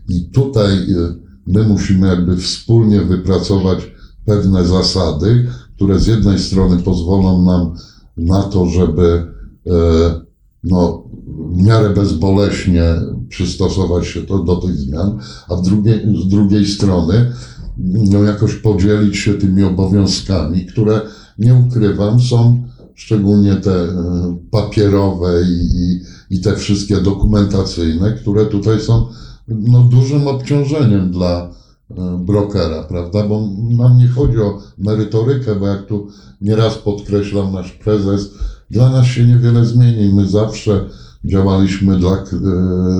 I 0.09 0.30
tutaj 0.30 0.73
e, 0.75 1.14
my 1.47 1.62
musimy 1.64 2.09
jakby 2.09 2.37
wspólnie 2.37 3.00
wypracować 3.00 3.78
pewne 4.25 4.66
zasady, 4.66 5.47
które 5.76 6.00
z 6.00 6.06
jednej 6.06 6.38
strony 6.38 6.82
pozwolą 6.82 7.42
nam 7.42 7.75
na 8.16 8.42
to, 8.42 8.66
żeby 8.66 9.32
e, 9.66 10.20
no, 10.64 11.04
w 11.52 11.62
miarę 11.62 11.90
bezboleśnie 11.90 12.85
przystosować 13.28 14.06
się 14.06 14.23
to, 14.23 14.38
do 14.38 14.56
tych 14.56 14.76
zmian, 14.76 15.18
a 15.49 15.56
drugiej, 15.56 16.16
z 16.25 16.28
drugiej 16.28 16.66
strony 16.66 17.32
no, 17.78 18.24
jakoś 18.24 18.54
podzielić 18.54 19.16
się 19.16 19.34
tymi 19.34 19.64
obowiązkami, 19.64 20.66
które 20.66 21.00
nie 21.38 21.54
ukrywam, 21.54 22.20
są 22.20 22.62
szczególnie 22.94 23.56
te 23.56 23.72
e, 23.72 24.36
papierowe 24.50 25.42
i, 25.42 26.00
i 26.30 26.40
te 26.40 26.56
wszystkie 26.56 27.00
dokumentacyjne, 27.00 28.12
które 28.12 28.46
tutaj 28.46 28.80
są 28.80 29.06
no, 29.48 29.80
dużym 29.80 30.28
obciążeniem 30.28 31.10
dla, 31.10 31.50
E, 31.98 32.18
brokera, 32.24 32.82
prawda? 32.82 33.28
Bo 33.28 33.48
nam 33.70 33.98
nie 33.98 34.08
chodzi 34.08 34.38
o 34.38 34.58
merytorykę, 34.78 35.54
bo 35.54 35.66
jak 35.66 35.86
tu 35.86 36.08
nieraz 36.40 36.78
podkreślam 36.78 37.52
nasz 37.52 37.72
prezes, 37.72 38.30
dla 38.70 38.90
nas 38.90 39.06
się 39.06 39.26
niewiele 39.26 39.64
zmieni. 39.64 40.14
My 40.14 40.28
zawsze 40.28 40.84
działaliśmy 41.24 41.98
dla 41.98 42.12
e, 42.12 42.24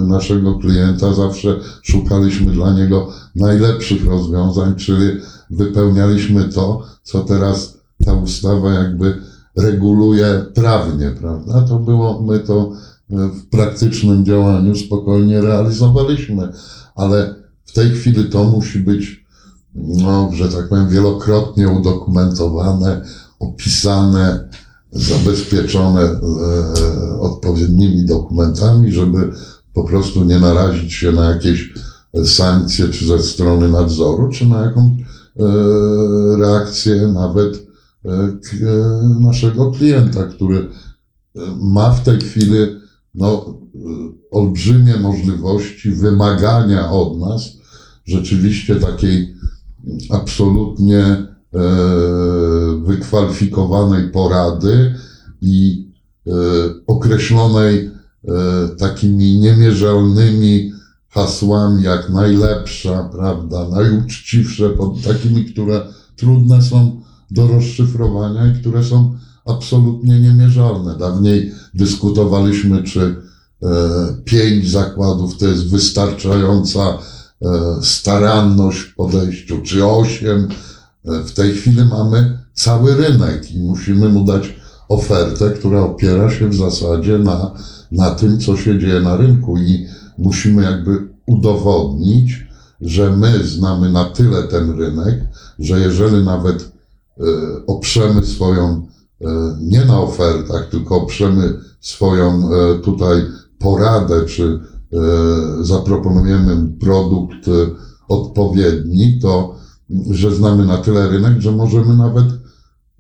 naszego 0.07 0.59
klienta, 0.59 1.15
zawsze 1.15 1.61
szukaliśmy 1.83 2.53
dla 2.53 2.73
niego 2.73 3.09
najlepszych 3.37 4.07
rozwiązań, 4.07 4.75
czyli 4.75 5.21
wypełnialiśmy 5.51 6.45
to, 6.45 6.83
co 7.03 7.21
teraz 7.21 7.79
ta 8.05 8.15
ustawa 8.15 8.73
jakby 8.73 9.23
reguluje 9.57 10.45
prawnie, 10.55 11.11
prawda? 11.21 11.63
To 11.63 11.79
było, 11.79 12.23
my 12.23 12.39
to 12.39 12.73
e, 13.11 13.29
w 13.29 13.47
praktycznym 13.47 14.25
działaniu 14.25 14.77
spokojnie 14.77 15.41
realizowaliśmy, 15.41 16.49
ale 16.95 17.35
w 17.65 17.73
tej 17.73 17.91
chwili 17.91 18.25
to 18.25 18.45
musi 18.45 18.79
być, 18.79 19.27
no, 19.75 20.31
że 20.33 20.49
tak 20.49 20.69
powiem, 20.69 20.89
wielokrotnie 20.89 21.69
udokumentowane, 21.69 23.05
opisane, 23.41 24.49
zabezpieczone 24.93 26.01
e, 26.01 26.19
odpowiednimi 27.21 28.05
dokumentami, 28.05 28.93
żeby 28.93 29.33
po 29.75 29.85
prostu 29.85 30.25
nie 30.25 30.39
narazić 30.39 30.93
się 30.93 31.13
na 31.13 31.31
jakieś 31.31 31.73
sankcje, 32.25 32.89
czy 32.89 33.07
ze 33.07 33.19
strony 33.19 33.69
nadzoru, 33.69 34.29
czy 34.29 34.47
na 34.47 34.65
jaką 34.65 34.81
e, 34.81 35.47
reakcję 36.37 37.09
nawet 37.09 37.67
e, 38.05 38.11
naszego 39.21 39.71
klienta, 39.71 40.25
który 40.25 40.69
ma 41.61 41.91
w 41.91 42.05
tej 42.05 42.21
chwili 42.21 42.55
no, 43.15 43.55
olbrzymie 44.31 44.97
możliwości 44.97 45.91
wymagania 45.91 46.91
od 46.91 47.19
nas 47.19 47.43
rzeczywiście 48.05 48.77
takiej 48.77 49.35
absolutnie 50.11 51.27
wykwalifikowanej 52.91 54.09
porady 54.09 54.95
i 55.43 55.89
e, 56.27 56.31
określonej 56.87 57.77
e, 57.85 58.31
takimi 58.79 59.39
niemierzalnymi 59.39 60.73
hasłami 61.09 61.83
jak 61.83 62.11
najlepsza, 62.11 63.09
prawda, 63.13 63.69
najuczciwsze, 63.69 64.71
pod 64.71 65.03
takimi, 65.03 65.45
które 65.45 65.87
trudne 66.17 66.63
są 66.63 67.01
do 67.31 67.47
rozszyfrowania 67.47 68.47
i 68.47 68.61
które 68.61 68.85
są 68.85 69.17
absolutnie 69.47 70.21
niemierzalne. 70.21 70.99
Dawniej 70.99 71.53
dyskutowaliśmy, 71.75 72.83
czy 72.83 73.17
pięć 74.25 74.71
zakładów 74.71 75.39
to 75.39 75.47
jest 75.47 75.71
wystarczająca 75.71 76.99
E, 77.43 77.83
staranność 77.83 78.79
w 78.79 78.95
podejściu, 78.95 79.63
czy 79.63 79.87
osiem. 79.87 80.49
E, 81.05 81.25
w 81.25 81.33
tej 81.33 81.55
chwili 81.55 81.85
mamy 81.85 82.39
cały 82.63 82.97
rynek 82.97 83.53
i 83.53 83.61
musimy 83.61 84.09
mu 84.09 84.25
dać 84.25 84.55
ofertę, 84.89 85.51
która 85.51 85.81
opiera 85.81 86.31
się 86.31 86.49
w 86.49 86.55
zasadzie 86.55 87.19
na, 87.19 87.55
na 87.93 88.11
tym, 88.11 88.41
co 88.41 88.57
się 88.57 88.79
dzieje 88.79 89.01
na 89.01 89.17
rynku. 89.17 89.59
I 89.59 89.87
musimy 90.19 90.63
jakby 90.63 91.09
udowodnić, 91.27 92.47
że 92.81 93.17
my 93.17 93.45
znamy 93.45 93.93
na 93.93 94.05
tyle 94.05 94.43
ten 94.43 94.79
rynek, 94.79 95.25
że 95.59 95.81
jeżeli 95.81 96.25
nawet 96.25 96.63
e, 96.63 97.23
oprzemy 97.67 98.27
swoją, 98.27 98.87
nie 99.61 99.85
na 99.85 100.01
ofertach, 100.01 100.69
tylko 100.71 100.97
oprzemy 100.97 101.61
swoją 101.81 102.51
tutaj 102.85 103.23
poradę, 103.59 104.27
czy 104.27 104.61
zaproponujemy 105.61 106.69
produkt 106.81 107.47
odpowiedni, 108.09 109.19
to 109.23 109.55
że 110.11 110.35
znamy 110.35 110.67
na 110.67 110.77
tyle 110.77 111.09
rynek, 111.09 111.41
że 111.41 111.53
możemy 111.53 111.97
nawet 111.97 112.40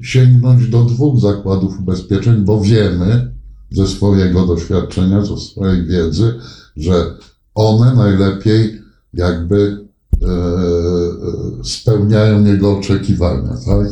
sięgnąć 0.02 0.68
do 0.68 0.84
dwóch 0.84 1.20
zakładów 1.20 1.80
ubezpieczeń, 1.80 2.44
bo 2.44 2.60
wiemy 2.60 3.34
ze 3.70 3.86
swojego 3.86 4.46
doświadczenia, 4.46 5.24
ze 5.24 5.36
swojej 5.36 5.86
wiedzy, 5.86 6.34
że 6.76 7.14
one 7.54 7.94
najlepiej 7.94 8.80
jakby 9.14 9.86
e, 10.22 10.28
spełniają 11.64 12.44
jego 12.44 12.78
oczekiwania, 12.78 13.56
tak? 13.66 13.86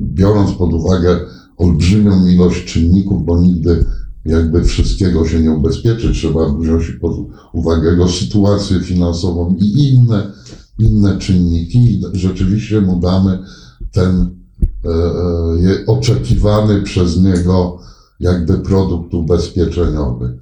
Biorąc 0.00 0.52
pod 0.52 0.72
uwagę 0.72 1.20
olbrzymią 1.56 2.26
ilość 2.26 2.64
czynników, 2.64 3.24
bo 3.24 3.40
nigdy 3.40 3.84
jakby 4.24 4.64
wszystkiego 4.64 5.28
się 5.28 5.40
nie 5.40 5.52
ubezpieczy, 5.52 6.12
trzeba 6.12 6.54
wziąć 6.54 6.90
pod 7.00 7.16
uwagę 7.52 7.90
jego 7.90 8.08
sytuację 8.08 8.80
finansową 8.80 9.56
i 9.60 9.94
inne, 9.94 10.32
inne 10.78 11.18
czynniki 11.18 12.00
rzeczywiście 12.12 12.80
mu 12.80 13.00
damy 13.00 13.38
ten 13.92 14.36
e, 14.84 14.88
e 14.88 15.86
oczekiwany 15.86 16.82
przez 16.82 17.16
niego 17.16 17.78
jakby 18.20 18.58
produkt 18.58 19.14
ubezpieczeniowy. 19.14 20.38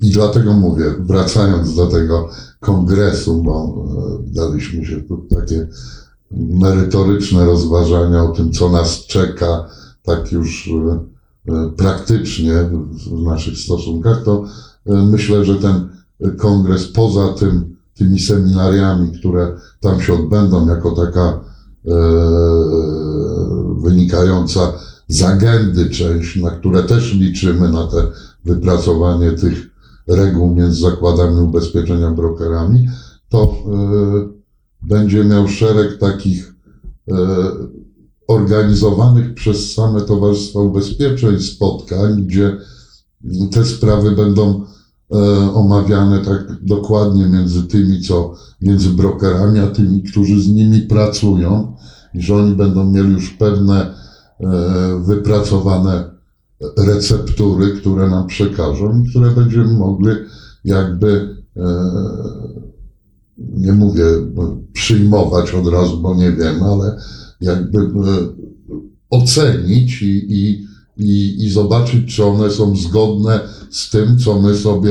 I 0.00 0.10
dlatego 0.10 0.52
mówię, 0.52 0.84
wracając 1.00 1.74
do 1.74 1.86
tego 1.86 2.28
kongresu, 2.60 3.42
bo 3.42 3.84
e, 4.24 4.32
daliśmy 4.32 4.86
się 4.86 5.00
tu 5.00 5.26
takie 5.36 5.68
merytoryczne 6.30 7.44
rozważania 7.44 8.22
o 8.22 8.28
tym, 8.28 8.52
co 8.52 8.68
nas 8.70 9.06
czeka, 9.06 9.68
tak 10.02 10.32
już 10.32 10.70
e, 11.48 11.70
praktycznie 11.76 12.52
w 13.12 13.22
naszych 13.22 13.58
stosunkach, 13.58 14.22
to 14.24 14.44
myślę, 14.86 15.44
że 15.44 15.54
ten 15.54 15.88
kongres 16.38 16.86
poza 16.86 17.28
tym, 17.28 17.76
tymi 17.94 18.20
seminariami, 18.20 19.12
które 19.18 19.56
tam 19.80 20.00
się 20.00 20.14
odbędą 20.14 20.68
jako 20.68 20.90
taka 20.90 21.51
wynikająca 23.76 24.72
z 25.08 25.22
agendy 25.22 25.90
część, 25.90 26.36
na 26.36 26.50
które 26.50 26.82
też 26.82 27.14
liczymy 27.14 27.72
na 27.72 27.86
te 27.86 28.06
wypracowanie 28.44 29.32
tych 29.32 29.72
reguł 30.06 30.54
między 30.54 30.80
zakładami 30.80 31.40
ubezpieczenia 31.40 32.10
brokerami, 32.10 32.88
to 33.28 33.42
e, 33.42 33.52
będzie 34.82 35.24
miał 35.24 35.48
szereg 35.48 35.98
takich 35.98 36.54
e, 37.10 37.16
organizowanych 38.28 39.34
przez 39.34 39.74
same 39.74 40.00
Towarzystwa 40.00 40.60
Ubezpieczeń 40.60 41.40
spotkań, 41.40 42.22
gdzie 42.26 42.56
te 43.52 43.64
sprawy 43.64 44.10
będą 44.10 44.62
e, 44.62 44.66
omawiane 45.54 46.18
tak 46.18 46.56
dokładnie 46.62 47.26
między 47.26 47.62
tymi, 47.62 48.00
co 48.00 48.34
między 48.60 48.90
brokerami, 48.90 49.58
a 49.58 49.66
tymi, 49.66 50.02
którzy 50.02 50.42
z 50.42 50.48
nimi 50.48 50.80
pracują, 50.80 51.76
i 52.14 52.22
że 52.22 52.36
oni 52.36 52.54
będą 52.54 52.90
mieli 52.90 53.12
już 53.12 53.30
pewne 53.30 53.94
e, 54.40 54.46
wypracowane 55.06 56.12
receptury, 56.78 57.70
które 57.70 58.10
nam 58.10 58.26
przekażą 58.26 59.02
które 59.10 59.30
będziemy 59.30 59.72
mogli 59.72 60.10
jakby 60.64 61.36
nie 63.38 63.72
mówię 63.72 64.04
przyjmować 64.72 65.54
od 65.54 65.66
razu, 65.66 66.00
bo 66.00 66.14
nie 66.14 66.32
wiem, 66.32 66.62
ale 66.62 66.96
jakby 67.40 67.90
ocenić 69.10 70.02
i, 70.02 70.26
i, 70.28 70.66
i, 70.96 71.44
i 71.44 71.50
zobaczyć, 71.50 72.16
czy 72.16 72.24
one 72.24 72.50
są 72.50 72.76
zgodne 72.76 73.40
z 73.70 73.90
tym, 73.90 74.18
co 74.18 74.40
my 74.40 74.56
sobie 74.56 74.90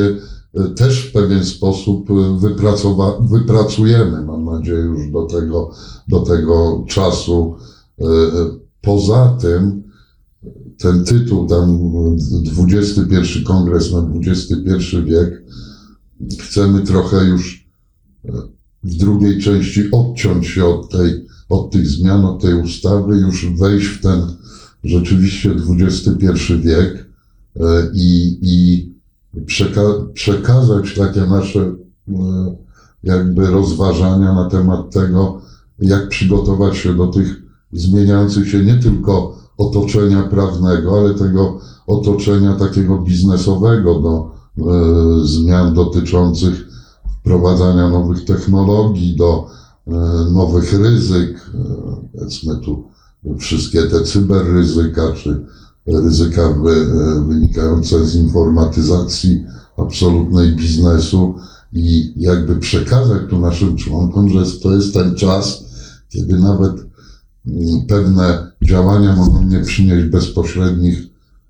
też 0.75 0.99
w 0.99 1.11
pewien 1.11 1.45
sposób 1.45 2.09
wypracowa- 2.39 3.29
wypracujemy. 3.29 4.21
Mam 4.21 4.45
nadzieję 4.45 4.79
już 4.79 5.11
do 5.11 5.25
tego, 5.25 5.71
do 6.07 6.19
tego 6.19 6.85
czasu. 6.87 7.55
Poza 8.81 9.37
tym, 9.41 9.83
ten 10.77 11.03
tytuł, 11.05 11.47
tam 11.47 11.79
XXI 12.67 13.43
Kongres 13.43 13.91
na 13.91 14.09
XXI 14.25 15.03
wiek, 15.05 15.43
chcemy 16.39 16.81
trochę 16.81 17.25
już 17.25 17.67
e, 18.25 18.31
w 18.83 18.97
drugiej 18.97 19.41
części 19.41 19.91
odciąć 19.91 20.47
się 20.47 20.65
od, 20.65 20.91
tej, 20.91 21.25
od 21.49 21.71
tych 21.71 21.87
zmian, 21.87 22.25
od 22.25 22.41
tej 22.41 22.53
ustawy, 22.53 23.15
już 23.15 23.45
wejść 23.45 23.87
w 23.87 24.01
ten 24.01 24.21
rzeczywiście 24.83 25.55
XXI 25.79 26.53
wiek 26.59 27.09
e, 27.59 27.91
i, 27.93 28.39
i 28.41 28.89
przeka- 29.45 30.13
przekazać 30.13 30.95
takie 30.95 31.21
nasze 31.21 31.59
e, 31.59 31.75
jakby 33.03 33.49
rozważania 33.49 34.33
na 34.33 34.49
temat 34.49 34.93
tego, 34.93 35.41
jak 35.79 36.09
przygotować 36.09 36.77
się 36.77 36.93
do 36.93 37.07
tych 37.07 37.41
zmieniających 37.73 38.49
się 38.49 38.63
nie 38.63 38.75
tylko 38.75 39.37
otoczenia 39.57 40.23
prawnego, 40.23 40.99
ale 40.99 41.13
tego 41.13 41.59
otoczenia 41.87 42.55
takiego 42.55 42.97
biznesowego 42.97 43.99
do 43.99 44.31
e, 44.57 45.27
zmian 45.27 45.73
dotyczących 45.73 46.67
wprowadzania 47.21 47.89
nowych 47.89 48.25
technologii, 48.25 49.15
do 49.15 49.47
nowych 50.33 50.73
ryzyk, 50.73 51.51
e, 51.53 52.07
powiedzmy 52.13 52.57
tu 52.57 52.90
wszystkie 53.39 53.83
te 53.83 54.01
cyberryzyka, 54.03 55.13
czy 55.13 55.45
ryzyka 55.87 56.49
wy, 56.49 56.85
wynikające 57.27 58.05
z 58.05 58.15
informatyzacji 58.15 59.45
absolutnej 59.77 60.55
biznesu 60.55 61.35
i 61.73 62.13
jakby 62.15 62.55
przekazać 62.55 63.21
tu 63.29 63.39
naszym 63.39 63.75
członkom, 63.75 64.29
że 64.29 64.59
to 64.59 64.75
jest 64.75 64.93
ten 64.93 65.15
czas, 65.15 65.63
kiedy 66.09 66.39
nawet 66.39 66.73
pewne 67.87 68.51
działania 68.61 69.15
mogą 69.15 69.43
nie 69.43 69.59
przynieść 69.59 70.07
bezpośrednich 70.07 71.03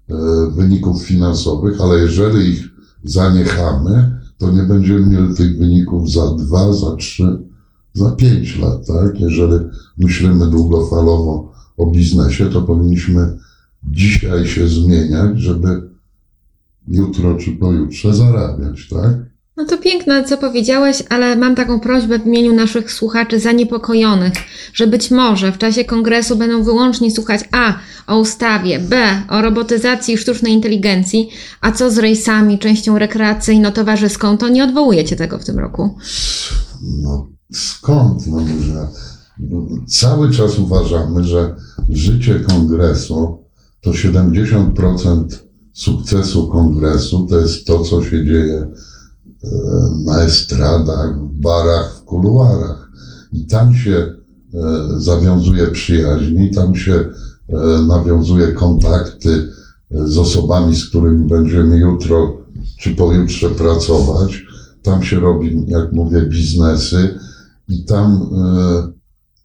e, 0.09 0.15
wyników 0.55 1.03
finansowych, 1.03 1.81
ale 1.81 1.99
jeżeli 1.99 2.49
ich 2.49 2.69
zaniechamy, 3.03 4.19
to 4.37 4.51
nie 4.51 4.63
będziemy 4.63 5.05
mieli 5.05 5.35
tych 5.35 5.57
wyników 5.57 6.11
za 6.11 6.35
dwa, 6.35 6.73
za 6.73 6.95
trzy, 6.95 7.39
za 7.93 8.11
pięć 8.11 8.59
lat, 8.59 8.87
tak? 8.87 9.19
Jeżeli 9.19 9.65
myślimy 9.97 10.47
długofalowo 10.47 11.50
o 11.77 11.85
biznesie, 11.85 12.49
to 12.49 12.61
powinniśmy 12.61 13.37
dzisiaj 13.83 14.47
się 14.47 14.67
zmieniać, 14.67 15.39
żeby 15.39 15.89
jutro 16.87 17.35
czy 17.35 17.51
pojutrze 17.51 18.13
zarabiać, 18.13 18.87
tak? 18.89 19.31
No 19.57 19.65
to 19.65 19.77
piękne, 19.77 20.23
co 20.23 20.37
powiedziałeś, 20.37 21.03
ale 21.09 21.35
mam 21.35 21.55
taką 21.55 21.79
prośbę 21.79 22.19
w 22.19 22.27
imieniu 22.27 22.53
naszych 22.53 22.91
słuchaczy 22.91 23.39
zaniepokojonych, 23.39 24.33
że 24.73 24.87
być 24.87 25.11
może 25.11 25.51
w 25.51 25.57
czasie 25.57 25.85
kongresu 25.85 26.35
będą 26.35 26.63
wyłącznie 26.63 27.11
słuchać 27.11 27.41
A 27.51 27.73
o 28.07 28.19
ustawie, 28.19 28.79
B 28.79 29.21
o 29.29 29.41
robotyzacji 29.41 30.13
i 30.13 30.17
sztucznej 30.17 30.53
inteligencji, 30.53 31.29
a 31.61 31.71
co 31.71 31.91
z 31.91 31.97
rejsami, 31.97 32.59
częścią 32.59 32.97
rekreacyjno-towarzyską, 32.97 34.37
to 34.37 34.49
nie 34.49 34.63
odwołujecie 34.63 35.15
tego 35.15 35.39
w 35.39 35.45
tym 35.45 35.59
roku. 35.59 35.97
No 36.81 37.27
skąd? 37.53 38.27
No, 38.27 38.39
że 38.61 38.87
cały 39.87 40.31
czas 40.31 40.59
uważamy, 40.59 41.23
że 41.23 41.55
życie 41.89 42.39
kongresu 42.39 43.37
to 43.81 43.91
70% 43.91 45.25
sukcesu 45.73 46.47
kongresu 46.47 47.27
to 47.29 47.39
jest 47.39 47.67
to, 47.67 47.83
co 47.83 48.03
się 48.03 48.25
dzieje 48.25 48.67
na 50.05 50.23
estradach, 50.23 51.19
w 51.19 51.41
barach, 51.41 51.95
w 51.95 52.03
kuluarach. 52.03 52.91
I 53.33 53.45
tam 53.45 53.75
się 53.75 53.91
e, 53.91 54.15
zawiązuje 54.97 55.67
przyjaźni, 55.67 56.51
tam 56.51 56.75
się 56.75 56.93
e, 56.93 57.81
nawiązuje 57.87 58.47
kontakty 58.51 59.51
e, 59.91 60.07
z 60.07 60.17
osobami, 60.17 60.75
z 60.75 60.89
którymi 60.89 61.27
będziemy 61.27 61.77
jutro 61.77 62.37
czy 62.79 62.95
pojutrze 62.95 63.49
pracować. 63.49 64.43
Tam 64.81 65.03
się 65.03 65.19
robi, 65.19 65.65
jak 65.67 65.91
mówię, 65.91 66.21
biznesy 66.21 67.19
i 67.67 67.83
tam, 67.83 68.29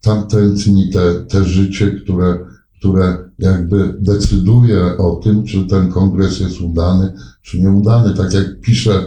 tam 0.06 0.26
tętni 0.26 0.90
te, 0.90 1.14
te 1.14 1.44
życie, 1.44 1.90
które, 1.90 2.38
które 2.78 3.18
jakby 3.38 3.94
decyduje 4.00 4.96
o 4.98 5.14
tym, 5.16 5.44
czy 5.44 5.64
ten 5.64 5.92
kongres 5.92 6.40
jest 6.40 6.60
udany, 6.60 7.12
czy 7.42 7.60
nieudany. 7.60 8.14
Tak 8.14 8.32
jak 8.32 8.60
pisze 8.60 9.04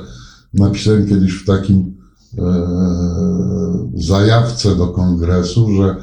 napisałem 0.54 1.08
kiedyś 1.08 1.34
w 1.34 1.46
takim 1.46 1.96
e, 2.38 2.44
zajawce 3.94 4.76
do 4.76 4.88
kongresu, 4.88 5.72
że 5.72 5.96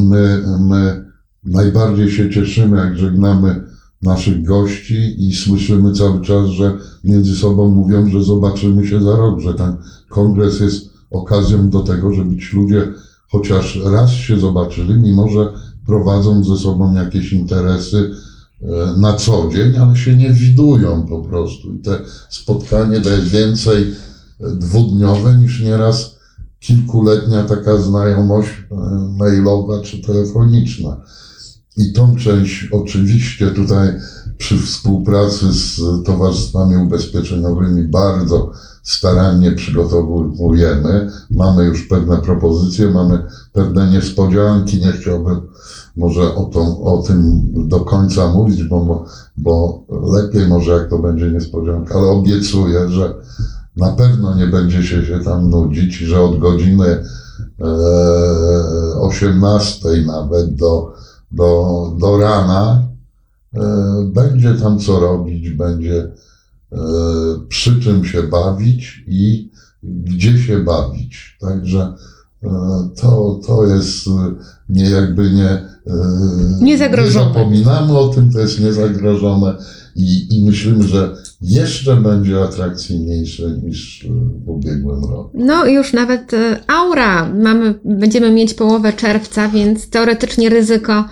my, 0.00 0.42
my 0.60 1.04
najbardziej 1.44 2.10
się 2.10 2.30
cieszymy, 2.30 2.76
jak 2.76 2.98
żegnamy 2.98 3.64
naszych 4.02 4.44
gości 4.44 5.28
i 5.28 5.34
słyszymy 5.34 5.92
cały 5.92 6.20
czas, 6.20 6.46
że 6.48 6.78
między 7.04 7.36
sobą 7.36 7.68
mówią, 7.68 8.08
że 8.10 8.22
zobaczymy 8.22 8.86
się 8.86 9.02
za 9.02 9.16
rok, 9.16 9.40
że 9.40 9.54
ten 9.54 9.76
kongres 10.08 10.60
jest 10.60 10.90
okazją 11.10 11.70
do 11.70 11.80
tego, 11.80 12.12
żeby 12.12 12.36
ci 12.36 12.56
ludzie 12.56 12.92
chociaż 13.30 13.78
raz 13.84 14.10
się 14.10 14.40
zobaczyli, 14.40 14.94
mimo 14.94 15.28
że 15.28 15.52
prowadzą 15.86 16.44
ze 16.44 16.56
sobą 16.56 16.94
jakieś 16.94 17.32
interesy, 17.32 18.10
E, 18.62 18.96
na 18.96 19.12
co 19.12 19.48
dzień, 19.52 19.76
ale 19.76 19.96
się 19.96 20.16
nie 20.16 20.30
widują 20.32 21.06
po 21.06 21.22
prostu. 21.22 21.74
I 21.74 21.78
te 21.78 21.98
spotkanie 22.28 22.96
jest 22.96 23.28
więcej 23.28 23.94
dwudniowe 24.40 25.36
niż 25.36 25.60
nieraz 25.60 26.16
kilkuletnia 26.60 27.44
taka 27.44 27.76
znajomość 27.76 28.48
e, 28.48 28.74
mailowa 29.18 29.82
czy 29.82 30.02
telefoniczna. 30.02 30.96
I 31.76 31.92
tą 31.92 32.16
część 32.16 32.68
oczywiście 32.72 33.50
tutaj 33.50 33.88
przy 34.40 34.58
współpracy 34.58 35.52
z 35.52 35.80
towarzystwami 36.04 36.76
ubezpieczeniowymi 36.76 37.82
bardzo 37.82 38.52
starannie 38.82 39.52
przygotowujemy. 39.52 41.10
Mamy 41.30 41.64
już 41.64 41.88
pewne 41.88 42.18
propozycje, 42.18 42.90
mamy 42.90 43.24
pewne 43.52 43.90
niespodzianki. 43.90 44.80
Nie 44.80 44.92
chciałbym 44.92 45.40
może 45.96 46.34
o, 46.34 46.44
tą, 46.44 46.82
o 46.82 47.02
tym 47.02 47.42
do 47.68 47.80
końca 47.80 48.28
mówić, 48.28 48.62
bo, 48.62 49.04
bo 49.36 49.84
lepiej 50.12 50.48
może 50.48 50.72
jak 50.72 50.90
to 50.90 50.98
będzie 50.98 51.30
niespodzianka, 51.30 51.94
ale 51.94 52.08
obiecuję, 52.08 52.88
że 52.88 53.14
na 53.76 53.92
pewno 53.92 54.34
nie 54.34 54.46
będzie 54.46 54.82
się, 54.82 55.20
tam 55.24 55.50
nudzić, 55.50 55.94
że 55.94 56.20
od 56.20 56.38
godziny 56.38 56.86
e, 56.86 57.64
18 59.00 59.88
nawet 60.06 60.54
do, 60.54 60.92
do, 61.32 61.92
do 61.98 62.18
rana 62.18 62.89
będzie 64.06 64.54
tam 64.54 64.78
co 64.78 65.00
robić, 65.00 65.50
będzie 65.50 66.12
e, 66.72 66.78
przy 67.48 67.80
czym 67.80 68.04
się 68.04 68.22
bawić 68.22 69.04
i 69.06 69.50
gdzie 69.82 70.38
się 70.38 70.58
bawić. 70.58 71.38
Także 71.40 71.94
e, 72.42 72.48
to, 73.00 73.40
to 73.46 73.66
jest 73.66 74.06
nie 74.68 74.90
jakby 74.90 75.30
nie 75.30 75.70
niezagrożone. 76.60 77.26
Nie 77.26 77.34
zapominamy 77.34 77.98
o 77.98 78.08
tym, 78.08 78.32
to 78.32 78.40
jest 78.40 78.60
niezagrożone 78.60 79.56
i, 79.96 80.36
i 80.36 80.44
myślimy, 80.44 80.88
że 80.88 81.16
jeszcze 81.42 81.96
będzie 81.96 82.42
atrakcyjniejsze 82.42 83.50
niż 83.50 84.06
w 84.44 84.48
ubiegłym 84.48 85.04
roku. 85.04 85.30
No 85.34 85.66
już 85.66 85.92
nawet 85.92 86.34
e, 86.34 86.60
aura 86.66 87.32
mamy, 87.34 87.74
będziemy 87.84 88.30
mieć 88.30 88.54
połowę 88.54 88.92
czerwca, 88.92 89.48
więc 89.48 89.90
teoretycznie 89.90 90.48
ryzyko 90.48 90.92
e, 90.92 91.04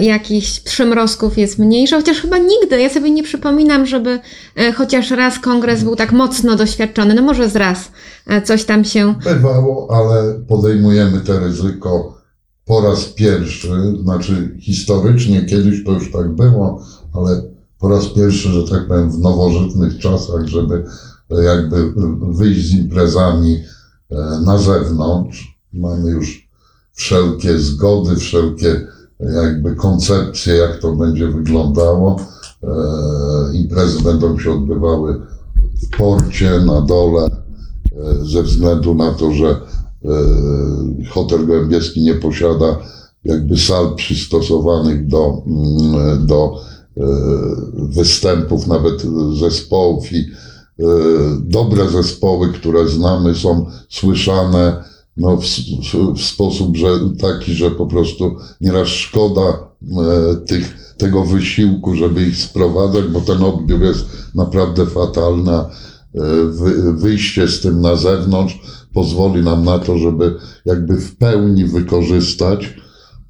jakichś 0.00 0.60
przymrozków 0.60 1.38
jest 1.38 1.58
mniejsze, 1.58 1.96
chociaż 1.96 2.20
chyba 2.20 2.38
nigdy, 2.38 2.80
ja 2.80 2.90
sobie 2.90 3.10
nie 3.10 3.22
przypominam, 3.22 3.86
żeby 3.86 4.18
e, 4.56 4.72
chociaż 4.72 5.10
raz 5.10 5.38
kongres 5.38 5.84
był 5.84 5.96
tak 5.96 6.12
mocno 6.12 6.56
doświadczony, 6.56 7.14
no 7.14 7.22
może 7.22 7.50
z 7.50 7.56
raz 7.56 7.90
coś 8.44 8.64
tam 8.64 8.84
się... 8.84 9.14
Bywało, 9.24 9.88
ale 9.90 10.40
podejmujemy 10.48 11.20
to 11.20 11.38
ryzyko 11.38 12.16
po 12.64 12.80
raz 12.80 13.04
pierwszy, 13.04 13.68
znaczy 14.02 14.56
historycznie 14.60 15.44
kiedyś 15.44 15.84
to 15.84 15.92
już 15.92 16.12
tak 16.12 16.28
było, 16.28 16.84
ale 17.12 17.42
po 17.78 17.88
raz 17.88 18.06
pierwszy, 18.06 18.48
że 18.48 18.68
tak 18.68 18.88
powiem, 18.88 19.10
w 19.10 19.18
nowożytnych 19.18 19.98
czasach, 19.98 20.46
żeby 20.46 20.84
jakby 21.30 21.92
wyjść 22.20 22.68
z 22.68 22.74
imprezami 22.74 23.58
e, 24.10 24.16
na 24.44 24.58
zewnątrz. 24.58 25.58
Mamy 25.72 26.10
już 26.10 26.48
wszelkie 26.92 27.58
zgody, 27.58 28.16
wszelkie 28.16 28.86
jakby 29.20 29.74
koncepcje, 29.74 30.54
jak 30.54 30.78
to 30.80 30.92
będzie 30.92 31.28
wyglądało. 31.28 32.16
E, 32.62 32.68
imprezy 33.52 34.02
będą 34.02 34.38
się 34.38 34.52
odbywały 34.52 35.20
w 35.82 35.96
porcie, 35.96 36.60
na 36.60 36.80
dole, 36.80 37.24
e, 37.24 38.24
ze 38.24 38.42
względu 38.42 38.94
na 38.94 39.12
to, 39.12 39.32
że 39.32 39.60
hotel 41.10 41.46
Gołębieski 41.46 42.02
nie 42.02 42.14
posiada 42.14 42.78
jakby 43.24 43.58
sal 43.58 43.94
przystosowanych 43.94 45.06
do, 45.06 45.42
mm, 45.46 46.26
do 46.26 46.60
występów 47.74 48.66
nawet 48.66 49.02
zespołów 49.40 50.12
i 50.12 50.24
dobre 51.40 51.90
zespoły, 51.90 52.52
które 52.52 52.88
znamy, 52.88 53.34
są 53.34 53.66
słyszane 53.88 54.84
no, 55.16 55.36
w, 55.36 55.44
w, 56.14 56.22
sposób 56.22 56.76
że, 56.76 56.88
taki, 57.20 57.54
że 57.54 57.70
po 57.70 57.86
prostu 57.86 58.36
nieraz 58.60 58.88
szkoda 58.88 59.42
e, 59.42 60.36
tych, 60.46 60.94
tego 60.98 61.24
wysiłku, 61.24 61.94
żeby 61.94 62.22
ich 62.22 62.36
sprowadzać, 62.36 63.04
bo 63.04 63.20
ten 63.20 63.42
odbiór 63.42 63.82
jest 63.82 64.06
naprawdę 64.34 64.86
fatalny. 64.86 65.52
E, 65.52 65.66
wy, 66.48 66.92
wyjście 66.92 67.48
z 67.48 67.60
tym 67.60 67.80
na 67.80 67.96
zewnątrz 67.96 68.58
pozwoli 68.92 69.42
nam 69.42 69.64
na 69.64 69.78
to, 69.78 69.98
żeby 69.98 70.34
jakby 70.64 70.96
w 70.96 71.16
pełni 71.16 71.64
wykorzystać 71.64 72.74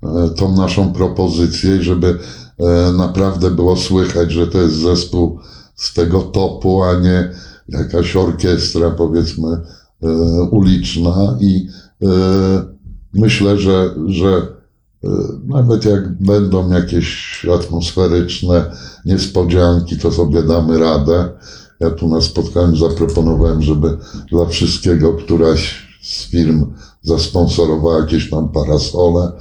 e, 0.02 0.28
tą 0.36 0.56
naszą 0.56 0.92
propozycję 0.92 1.76
i 1.76 1.82
żeby 1.82 2.18
e, 2.58 2.92
naprawdę 2.92 3.50
było 3.50 3.76
słychać, 3.76 4.32
że 4.32 4.46
to 4.46 4.58
jest 4.58 4.74
zespół 4.74 5.38
z 5.74 5.94
tego 5.94 6.22
topu, 6.22 6.82
a 6.82 7.00
nie 7.00 7.30
jakaś 7.68 8.16
orkiestra, 8.16 8.90
powiedzmy, 8.90 9.48
uliczna 10.50 11.36
i 11.40 11.68
e, 12.02 12.08
myślę, 13.14 13.58
że, 13.58 13.94
że 14.06 14.28
e, 15.04 15.08
nawet 15.46 15.84
jak 15.84 16.22
będą 16.22 16.70
jakieś 16.70 17.46
atmosferyczne 17.54 18.70
niespodzianki, 19.04 19.98
to 19.98 20.12
sobie 20.12 20.42
damy 20.42 20.78
radę. 20.78 21.28
Ja 21.80 21.90
tu 21.90 22.08
na 22.08 22.20
spotkaniu 22.20 22.76
zaproponowałem, 22.76 23.62
żeby 23.62 23.96
dla 24.30 24.46
wszystkiego 24.46 25.14
któraś 25.14 25.86
z 26.02 26.30
firm 26.30 26.72
zasponsorowała 27.02 27.98
jakieś 28.00 28.30
tam 28.30 28.48
parasole, 28.48 29.32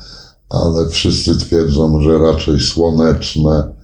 ale 0.49 0.89
wszyscy 0.89 1.37
twierdzą, 1.37 2.01
że 2.01 2.17
raczej 2.17 2.59
słoneczne, 2.59 3.74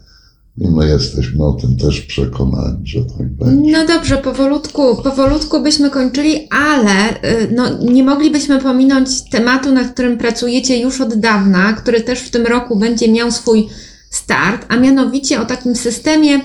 i 0.62 0.68
my 0.68 0.88
jesteśmy 0.88 1.46
o 1.46 1.54
tym 1.54 1.78
też 1.78 2.02
przekonani, 2.02 2.88
że 2.88 3.06
tak 3.06 3.30
będzie. 3.30 3.72
No 3.72 3.88
dobrze, 3.88 4.18
powolutku, 4.18 4.96
powolutku 5.04 5.62
byśmy 5.62 5.90
kończyli, 5.90 6.48
ale 6.50 7.10
y, 7.10 7.52
no, 7.56 7.84
nie 7.84 8.04
moglibyśmy 8.04 8.60
pominąć 8.60 9.30
tematu, 9.30 9.72
nad 9.72 9.94
którym 9.94 10.18
pracujecie 10.18 10.80
już 10.80 11.02
od 11.02 11.14
dawna, 11.14 11.74
który 11.74 12.02
też 12.02 12.20
w 12.20 12.32
tym 12.32 12.46
roku 12.46 12.76
będzie 12.76 13.12
miał 13.12 13.32
swój 13.32 13.68
start, 14.10 14.66
a 14.70 14.78
mianowicie 14.78 15.42
o 15.42 15.46
takim 15.46 15.76
systemie 15.76 16.40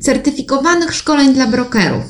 certyfikowanych 0.00 0.94
szkoleń 0.94 1.34
dla 1.34 1.46
brokerów. 1.46 2.04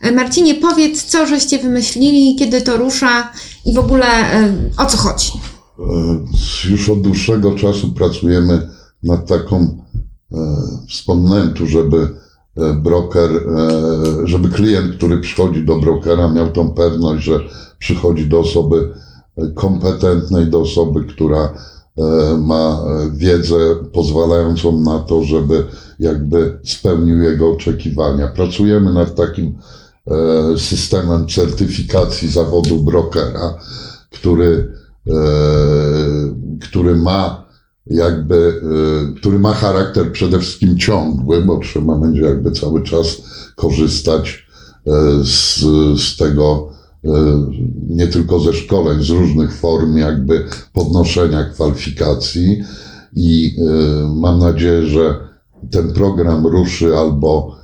E, 0.00 0.12
Marcinie, 0.12 0.54
powiedz, 0.54 1.04
co 1.04 1.26
żeście 1.26 1.58
wymyślili, 1.58 2.36
kiedy 2.36 2.60
to 2.60 2.76
rusza 2.76 3.32
i 3.66 3.74
w 3.74 3.78
ogóle 3.78 4.06
y, 4.44 4.54
o 4.78 4.86
co 4.86 4.96
chodzi? 4.96 5.32
E, 5.78 6.70
już 6.70 6.88
od 6.88 7.02
dłuższego 7.02 7.54
czasu 7.54 7.92
pracujemy 7.92 8.68
nad 9.02 9.28
taką 9.28 9.81
E, 9.81 9.81
wspomniałem 10.88 11.52
tu, 11.52 11.66
żeby 11.66 12.08
e, 12.56 12.74
broker, 12.74 13.30
e, 13.30 14.26
żeby 14.26 14.48
klient, 14.48 14.96
który 14.96 15.18
przychodzi 15.18 15.64
do 15.64 15.78
brokera, 15.78 16.28
miał 16.28 16.50
tą 16.50 16.70
pewność, 16.70 17.24
że 17.24 17.40
przychodzi 17.78 18.28
do 18.28 18.40
osoby 18.40 18.94
kompetentnej, 19.54 20.46
do 20.46 20.60
osoby, 20.60 21.04
która 21.04 21.54
ma 22.38 22.84
wiedzę 23.12 23.56
pozwalającą 23.92 24.80
na 24.80 24.98
to, 24.98 25.22
żeby 25.24 25.66
jakby 25.98 26.58
spełnił 26.64 27.22
jego 27.22 27.50
oczekiwania. 27.50 28.28
Pracujemy 28.28 28.92
nad 28.92 29.14
takim 29.14 29.58
systemem 30.56 31.28
certyfikacji 31.28 32.28
zawodu 32.28 32.76
brokera, 32.76 33.58
który, 34.10 34.72
który 36.60 36.96
ma 36.96 37.41
jakby, 37.86 38.34
y, 39.12 39.20
który 39.20 39.38
ma 39.38 39.54
charakter 39.54 40.12
przede 40.12 40.38
wszystkim 40.38 40.78
ciągły, 40.78 41.42
bo 41.42 41.58
trzeba 41.58 41.98
będzie 41.98 42.22
jakby 42.22 42.52
cały 42.52 42.82
czas 42.82 43.22
korzystać 43.56 44.46
y, 44.86 44.90
z, 45.24 45.60
z 46.00 46.16
tego, 46.16 46.68
y, 47.04 47.08
nie 47.88 48.06
tylko 48.06 48.40
ze 48.40 48.52
szkoleń, 48.52 49.02
z 49.02 49.10
różnych 49.10 49.54
form 49.54 49.96
jakby 49.96 50.46
podnoszenia 50.72 51.44
kwalifikacji. 51.44 52.62
I 53.16 53.56
mam 54.16 54.38
nadzieję, 54.38 54.86
że 54.86 55.18
ten 55.70 55.92
program 55.92 56.46
ruszy 56.46 56.96
albo 56.96 57.56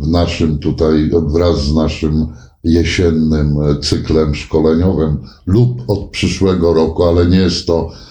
w 0.00 0.08
naszym 0.08 0.58
tutaj, 0.58 1.10
wraz 1.26 1.64
z 1.64 1.74
naszym 1.74 2.26
jesiennym 2.64 3.56
cyklem 3.82 4.34
szkoleniowym 4.34 5.16
lub 5.46 5.82
od 5.86 6.10
przyszłego 6.10 6.74
roku, 6.74 7.04
ale 7.04 7.26
nie 7.26 7.38
jest 7.38 7.66
to 7.66 7.90
E, 7.90 8.07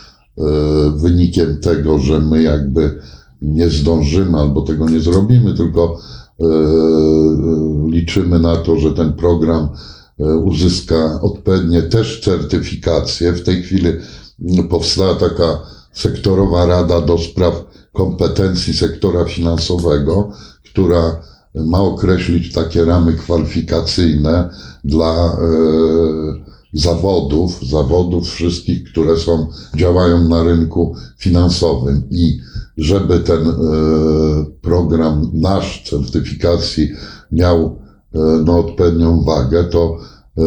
wynikiem 0.96 1.58
tego, 1.62 2.00
że 2.00 2.20
my 2.20 2.44
jakby 2.44 3.00
nie 3.42 3.70
zdążymy 3.70 4.38
albo 4.38 4.62
tego 4.62 4.90
nie 4.90 5.00
zrobimy, 5.00 5.54
tylko 5.54 6.00
e, 6.40 6.46
liczymy 7.88 8.40
na 8.40 8.56
to, 8.56 8.76
że 8.76 8.94
ten 8.94 9.14
program 9.14 9.70
e, 10.20 10.36
uzyska 10.36 11.22
odpowiednie 11.22 11.82
też 11.82 12.22
certyfikacje. 12.22 13.34
W 13.34 13.44
tej 13.44 13.64
chwili 13.64 13.90
powstała 14.70 15.16
taka 15.16 15.60
sektorowa 15.94 16.66
rada 16.66 17.02
do 17.02 17.18
spraw 17.18 17.66
kompetencji 17.94 18.74
sektora 18.74 19.26
finansowego, 19.26 20.32
która 20.66 21.22
ma 21.56 21.82
określić 21.82 22.54
takie 22.54 22.86
ramy 22.86 23.14
kwalifikacyjne 23.14 24.50
dla 24.84 25.38
zawodów, 26.74 27.60
zawodów 27.70 28.30
wszystkich, 28.30 28.84
które 28.84 29.18
są, 29.18 29.48
działają 29.76 30.28
na 30.28 30.44
rynku 30.44 30.96
finansowym. 31.18 32.04
I 32.12 32.40
żeby 32.78 33.20
ten 33.20 33.48
e, 33.48 33.54
program 34.62 35.32
nasz 35.34 35.84
certyfikacji 35.90 36.90
miał 37.32 37.80
e, 38.16 38.20
no, 38.46 38.60
odpowiednią 38.60 39.24
wagę, 39.24 39.64
to 39.64 39.98
e, 40.38 40.44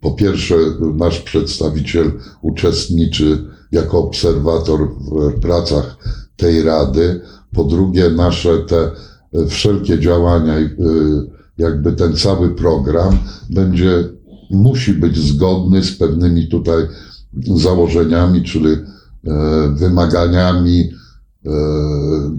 po 0.00 0.10
pierwsze 0.10 0.54
nasz 0.94 1.20
przedstawiciel 1.20 2.12
uczestniczy 2.42 3.44
jako 3.72 3.98
obserwator 3.98 4.88
w 5.36 5.40
pracach 5.40 5.96
tej 6.36 6.62
rady, 6.62 7.20
po 7.52 7.64
drugie 7.64 8.10
nasze 8.10 8.58
te 8.58 8.90
wszelkie 9.48 9.98
działania 9.98 10.54
jakby 11.58 11.92
ten 11.92 12.16
cały 12.16 12.54
program 12.54 13.18
będzie, 13.50 14.08
musi 14.50 14.94
być 14.94 15.18
zgodny 15.18 15.82
z 15.82 15.96
pewnymi 15.96 16.48
tutaj 16.48 16.86
założeniami, 17.56 18.42
czyli 18.42 18.70
e, 18.70 18.78
wymaganiami 19.76 20.80
e, 21.46 21.50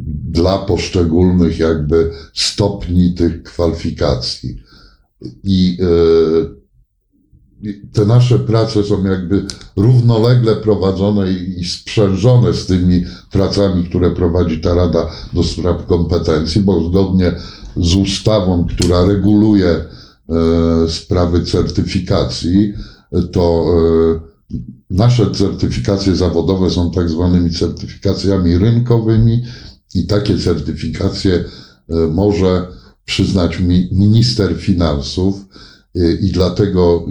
dla 0.07 0.57
poszczególnych 0.57 1.59
jakby 1.59 2.11
stopni 2.33 3.13
tych 3.13 3.43
kwalifikacji. 3.43 4.63
I 5.43 5.77
e, 5.81 6.64
te 7.93 8.05
nasze 8.05 8.39
prace 8.39 8.83
są 8.83 9.03
jakby 9.03 9.45
równolegle 9.75 10.55
prowadzone 10.55 11.31
i 11.31 11.65
sprzężone 11.65 12.53
z 12.53 12.65
tymi 12.65 13.03
pracami, 13.31 13.83
które 13.83 14.11
prowadzi 14.11 14.61
ta 14.61 14.73
Rada 14.73 15.11
do 15.33 15.43
Spraw 15.43 15.85
Kompetencji, 15.85 16.61
bo 16.61 16.83
zgodnie 16.89 17.31
z 17.77 17.95
ustawą, 17.95 18.67
która 18.67 19.05
reguluje 19.05 19.67
e, 19.69 19.85
sprawy 20.89 21.45
certyfikacji, 21.45 22.73
to 23.31 23.65
e, 24.51 24.55
nasze 24.89 25.31
certyfikacje 25.31 26.15
zawodowe 26.15 26.69
są 26.69 26.91
tak 26.91 27.09
zwanymi 27.09 27.51
certyfikacjami 27.51 28.57
rynkowymi 28.57 29.43
i 29.95 30.07
takie 30.07 30.37
certyfikacje 30.37 31.33
e, 31.89 31.95
może 32.07 32.67
przyznać 33.05 33.59
minister 33.91 34.57
finansów 34.57 35.45
i 36.21 36.31
dlatego, 36.31 37.05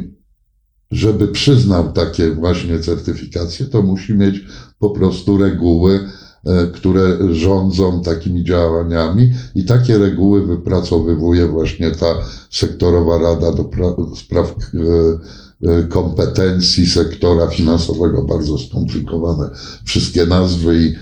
żeby 0.94 1.28
przyznał 1.28 1.92
takie 1.92 2.30
właśnie 2.30 2.78
certyfikacje, 2.80 3.66
to 3.66 3.82
musi 3.82 4.14
mieć 4.14 4.44
po 4.78 4.90
prostu 4.90 5.38
reguły, 5.38 6.00
E, 6.46 6.66
które 6.66 7.34
rządzą 7.34 8.02
takimi 8.02 8.44
działaniami. 8.44 9.32
I 9.54 9.64
takie 9.64 9.98
reguły 9.98 10.46
wypracowywuje 10.46 11.48
właśnie 11.48 11.90
ta 11.90 12.06
sektorowa 12.50 13.18
Rada 13.18 13.52
do 13.52 13.70
Spraw 14.16 14.50
e, 14.50 15.70
e, 15.70 15.82
kompetencji 15.82 16.86
sektora 16.86 17.46
finansowego, 17.46 18.22
bardzo 18.22 18.58
skomplikowane 18.58 19.50
wszystkie 19.84 20.26
nazwy 20.26 20.82
i 20.82 20.94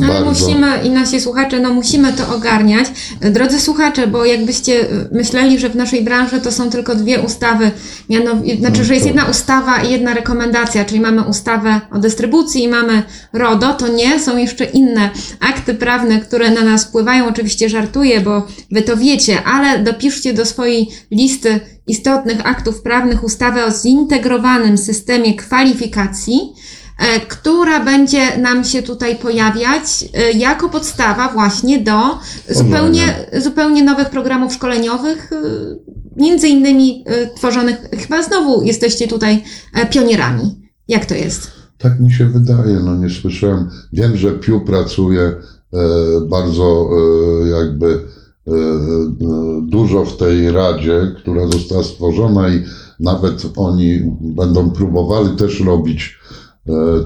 No 0.00 0.06
ale 0.06 0.24
bardzo... 0.24 0.24
musimy, 0.24 0.66
i 0.84 0.90
nasi 0.90 1.20
słuchacze, 1.20 1.60
no 1.60 1.74
musimy 1.74 2.12
to 2.12 2.34
ogarniać. 2.34 2.86
Drodzy 3.20 3.60
słuchacze, 3.60 4.06
bo 4.06 4.24
jakbyście 4.24 4.86
myśleli, 5.12 5.58
że 5.58 5.68
w 5.68 5.76
naszej 5.76 6.04
branży 6.04 6.40
to 6.40 6.52
są 6.52 6.70
tylko 6.70 6.94
dwie 6.94 7.20
ustawy, 7.20 7.70
mianowicie, 8.08 8.56
znaczy, 8.56 8.84
że 8.84 8.94
jest 8.94 9.06
jedna 9.06 9.24
ustawa 9.24 9.82
i 9.82 9.92
jedna 9.92 10.14
rekomendacja, 10.14 10.84
czyli 10.84 11.00
mamy 11.00 11.22
ustawę 11.22 11.80
o 11.92 11.98
dystrybucji 11.98 12.62
i 12.62 12.68
mamy 12.68 13.02
RODO, 13.32 13.74
to 13.74 13.88
nie, 13.88 14.20
są 14.20 14.36
jeszcze 14.36 14.64
inne 14.64 15.10
akty 15.40 15.74
prawne, 15.74 16.20
które 16.20 16.50
na 16.50 16.62
nas 16.62 16.84
wpływają. 16.84 17.28
Oczywiście 17.28 17.68
żartuję, 17.68 18.20
bo 18.20 18.46
wy 18.70 18.82
to 18.82 18.96
wiecie, 18.96 19.44
ale 19.44 19.78
dopiszcie 19.78 20.34
do 20.34 20.46
swojej 20.46 20.88
listy 21.10 21.60
istotnych 21.86 22.46
aktów 22.46 22.82
prawnych 22.82 23.24
ustawę 23.24 23.64
o 23.64 23.70
zintegrowanym 23.70 24.78
systemie 24.78 25.34
kwalifikacji, 25.34 26.40
e, 26.40 26.54
która 27.28 27.84
będzie 27.84 28.38
nam 28.38 28.64
się 28.64 28.82
tutaj 28.82 29.16
pojawiać 29.16 30.04
e, 30.14 30.32
jako 30.32 30.68
podstawa 30.68 31.32
właśnie 31.32 31.78
do 31.78 32.18
zupełnie, 32.50 33.26
zupełnie 33.38 33.82
nowych 33.82 34.10
programów 34.10 34.54
szkoleniowych, 34.54 35.32
e, 35.32 35.36
między 36.16 36.48
innymi 36.48 37.04
tworzonych, 37.36 37.76
chyba 37.98 38.22
znowu 38.22 38.62
jesteście 38.62 39.08
tutaj 39.08 39.44
pionierami. 39.90 40.64
Jak 40.88 41.06
to 41.06 41.14
jest? 41.14 41.50
Tak 41.78 42.00
mi 42.00 42.12
się 42.12 42.26
wydaje, 42.26 42.80
no 42.84 42.96
nie 42.96 43.10
słyszałem. 43.10 43.70
Wiem, 43.92 44.16
że 44.16 44.32
Piu 44.32 44.60
pracuje 44.60 45.20
e, 45.22 45.36
bardzo 46.28 46.88
e, 47.44 47.48
jakby 47.48 47.86
e, 47.86 48.50
e, 48.50 48.56
dużo 49.62 50.04
w 50.04 50.16
tej 50.16 50.50
radzie, 50.50 51.14
która 51.18 51.46
została 51.46 51.82
stworzona 51.82 52.48
i 52.48 52.64
nawet 53.00 53.42
oni 53.56 54.16
będą 54.20 54.70
próbowali 54.70 55.36
też 55.36 55.60
robić 55.60 56.18
e, 56.30 56.43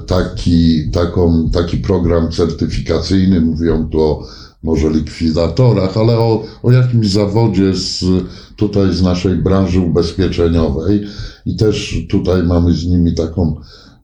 taki, 0.07 0.91
taką, 0.91 1.49
taki 1.49 1.77
program 1.77 2.31
certyfikacyjny. 2.31 3.41
Mówią 3.41 3.89
tu 3.89 4.01
o 4.01 4.25
może 4.63 4.89
likwidatorach, 4.89 5.97
ale 5.97 6.17
o, 6.17 6.43
o 6.63 6.71
jakimś 6.71 7.07
zawodzie 7.07 7.75
z, 7.75 8.05
tutaj 8.55 8.93
z 8.93 9.01
naszej 9.01 9.35
branży 9.35 9.79
ubezpieczeniowej 9.79 11.05
i 11.45 11.55
też 11.55 12.05
tutaj 12.09 12.43
mamy 12.43 12.73
z 12.73 12.85
nimi 12.85 13.15
taką 13.15 13.55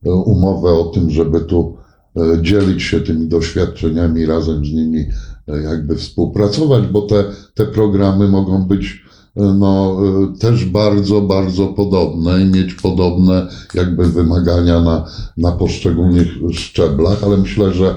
e, 0.06 0.12
umowę 0.12 0.70
o 0.74 0.84
tym, 0.84 1.10
żeby 1.10 1.42
tu 1.42 1.78
e, 2.18 2.42
dzielić 2.42 2.84
się 2.84 3.02
tymi 3.02 3.28
doświadczeniami, 3.28 4.26
razem 4.26 4.66
z 4.66 4.72
nimi 4.72 5.06
e, 5.48 5.62
jakby 5.62 5.96
współpracować, 5.96 6.88
bo 6.88 7.02
te, 7.02 7.24
te 7.54 7.66
programy 7.66 8.28
mogą 8.28 8.68
być 8.68 9.06
no, 9.36 9.98
też 10.40 10.66
bardzo, 10.66 11.22
bardzo 11.22 11.68
podobne 11.68 12.42
i 12.42 12.46
mieć 12.46 12.74
podobne 12.74 13.48
jakby 13.74 14.06
wymagania 14.06 14.82
na, 14.82 15.06
na 15.38 15.52
poszczególnych 15.52 16.28
szczeblach, 16.54 17.24
ale 17.24 17.38
myślę, 17.38 17.74
że 17.74 17.96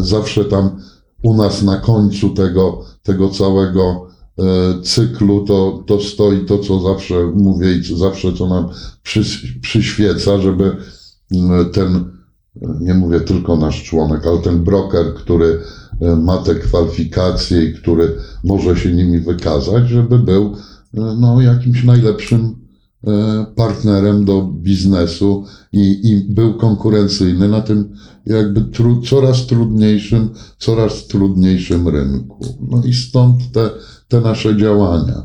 zawsze 0.00 0.44
tam 0.44 0.70
u 1.22 1.36
nas 1.36 1.62
na 1.62 1.76
końcu 1.76 2.30
tego, 2.30 2.84
tego 3.02 3.28
całego 3.28 4.06
e, 4.38 4.42
cyklu 4.82 5.44
to, 5.44 5.82
to 5.86 6.00
stoi 6.00 6.46
to, 6.46 6.58
co 6.58 6.80
zawsze 6.80 7.26
mówię 7.34 7.72
i 7.72 7.82
co, 7.82 7.96
zawsze 7.96 8.32
co 8.32 8.48
nam 8.48 8.68
przy, 9.02 9.22
przyświeca, 9.60 10.38
żeby 10.38 10.76
ten, 11.72 12.04
nie 12.80 12.94
mówię 12.94 13.20
tylko 13.20 13.56
nasz 13.56 13.82
członek, 13.82 14.26
ale 14.26 14.38
ten 14.38 14.64
broker, 14.64 15.14
który 15.14 15.60
ma 16.00 16.36
te 16.38 16.54
kwalifikacje 16.54 17.64
i 17.64 17.74
który 17.74 18.16
może 18.44 18.76
się 18.76 18.92
nimi 18.92 19.20
wykazać, 19.20 19.88
żeby 19.88 20.18
był 20.18 20.44
e, 20.44 21.16
no, 21.20 21.40
jakimś 21.40 21.84
najlepszym 21.84 22.60
partnerem 23.56 24.24
do 24.24 24.42
biznesu 24.42 25.44
i, 25.72 26.10
i 26.10 26.34
był 26.34 26.54
konkurencyjny 26.54 27.48
na 27.48 27.60
tym 27.60 27.94
jakby 28.26 28.60
tru, 28.60 29.02
coraz 29.02 29.46
trudniejszym, 29.46 30.30
coraz 30.58 31.06
trudniejszym 31.06 31.88
rynku. 31.88 32.38
No 32.70 32.82
i 32.84 32.94
stąd 32.94 33.52
te, 33.52 33.70
te 34.08 34.20
nasze 34.20 34.56
działania. 34.56 35.22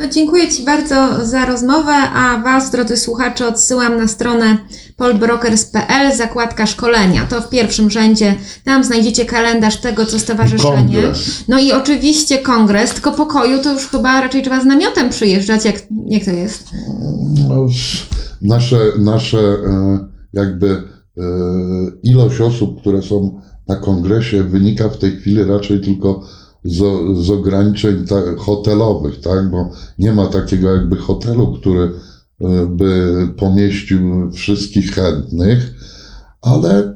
No, 0.00 0.08
dziękuję 0.08 0.48
Ci 0.48 0.64
bardzo 0.64 1.26
za 1.26 1.46
rozmowę, 1.46 1.92
a 1.92 2.42
Was, 2.44 2.70
drodzy 2.70 2.96
słuchacze, 2.96 3.48
odsyłam 3.48 3.96
na 3.96 4.08
stronę 4.08 4.58
polbrokers.pl, 4.96 6.16
zakładka 6.16 6.66
szkolenia. 6.66 7.26
To 7.26 7.40
w 7.40 7.48
pierwszym 7.48 7.90
rzędzie. 7.90 8.34
Tam 8.64 8.84
znajdziecie 8.84 9.24
kalendarz 9.24 9.76
tego, 9.76 10.06
co 10.06 10.18
stowarzyszenie. 10.18 11.02
Kongres. 11.02 11.44
No 11.48 11.60
i 11.60 11.72
oczywiście 11.72 12.38
kongres, 12.38 12.94
tylko 12.94 13.12
pokoju 13.12 13.62
to 13.62 13.72
już 13.72 13.86
chyba 13.86 14.20
raczej 14.20 14.42
trzeba 14.42 14.60
z 14.60 14.64
namiotem 14.64 15.10
przyjeżdżać. 15.10 15.64
Jak, 15.64 15.76
jak 16.06 16.24
to 16.24 16.30
jest? 16.30 16.68
No, 17.48 17.66
nasze, 18.42 18.78
nasze 18.98 19.38
e, 19.38 19.98
jakby 20.32 20.68
e, 20.70 21.22
ilość 22.02 22.40
osób, 22.40 22.80
które 22.80 23.02
są 23.02 23.40
na 23.68 23.76
kongresie 23.76 24.42
wynika 24.42 24.88
w 24.88 24.98
tej 24.98 25.16
chwili 25.16 25.44
raczej 25.44 25.80
tylko 25.80 26.22
z, 26.64 26.78
z 27.26 27.30
ograniczeń 27.30 28.06
ta, 28.06 28.16
hotelowych, 28.38 29.20
tak? 29.20 29.50
Bo 29.50 29.70
nie 29.98 30.12
ma 30.12 30.26
takiego 30.26 30.74
jakby 30.74 30.96
hotelu, 30.96 31.52
który 31.60 31.90
by 32.68 33.28
pomieścił 33.36 34.30
wszystkich 34.30 34.92
chętnych, 34.92 35.74
ale 36.42 36.94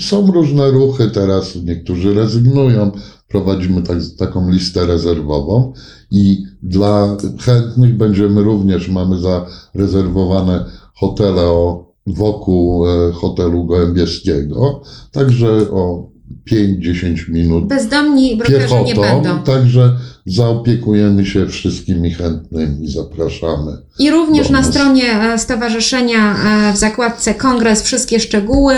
są 0.00 0.32
różne 0.32 0.70
ruchy 0.70 1.10
teraz, 1.10 1.56
niektórzy 1.56 2.14
rezygnują, 2.14 2.90
prowadzimy 3.28 3.82
tak, 3.82 3.98
taką 4.18 4.50
listę 4.50 4.86
rezerwową 4.86 5.72
i 6.10 6.44
dla 6.62 7.16
chętnych 7.40 7.96
będziemy 7.96 8.42
również, 8.42 8.88
mamy 8.88 9.16
zarezerwowane 9.18 10.64
hotele 10.94 11.42
o, 11.42 11.92
wokół 12.06 12.86
e, 12.86 13.12
hotelu 13.12 13.64
Gołębieskiego, 13.64 14.82
także 15.12 15.70
o 15.70 16.12
5-10 16.50 17.30
minut 17.30 17.66
Bezdomni 17.66 18.36
brokerzy 18.36 18.74
nie 18.74 18.94
piechotą, 18.94 19.22
będą. 19.22 19.42
także 19.42 19.96
zaopiekujemy 20.26 21.26
się 21.26 21.46
wszystkimi 21.48 22.14
chętnymi, 22.14 22.88
zapraszamy. 22.88 23.72
I 23.98 24.10
również 24.10 24.50
na 24.50 24.62
stronie 24.62 25.12
e, 25.22 25.38
stowarzyszenia 25.38 26.36
e, 26.68 26.72
w 26.72 26.76
zakładce 26.76 27.34
Kongres 27.34 27.82
wszystkie 27.82 28.20
szczegóły. 28.20 28.74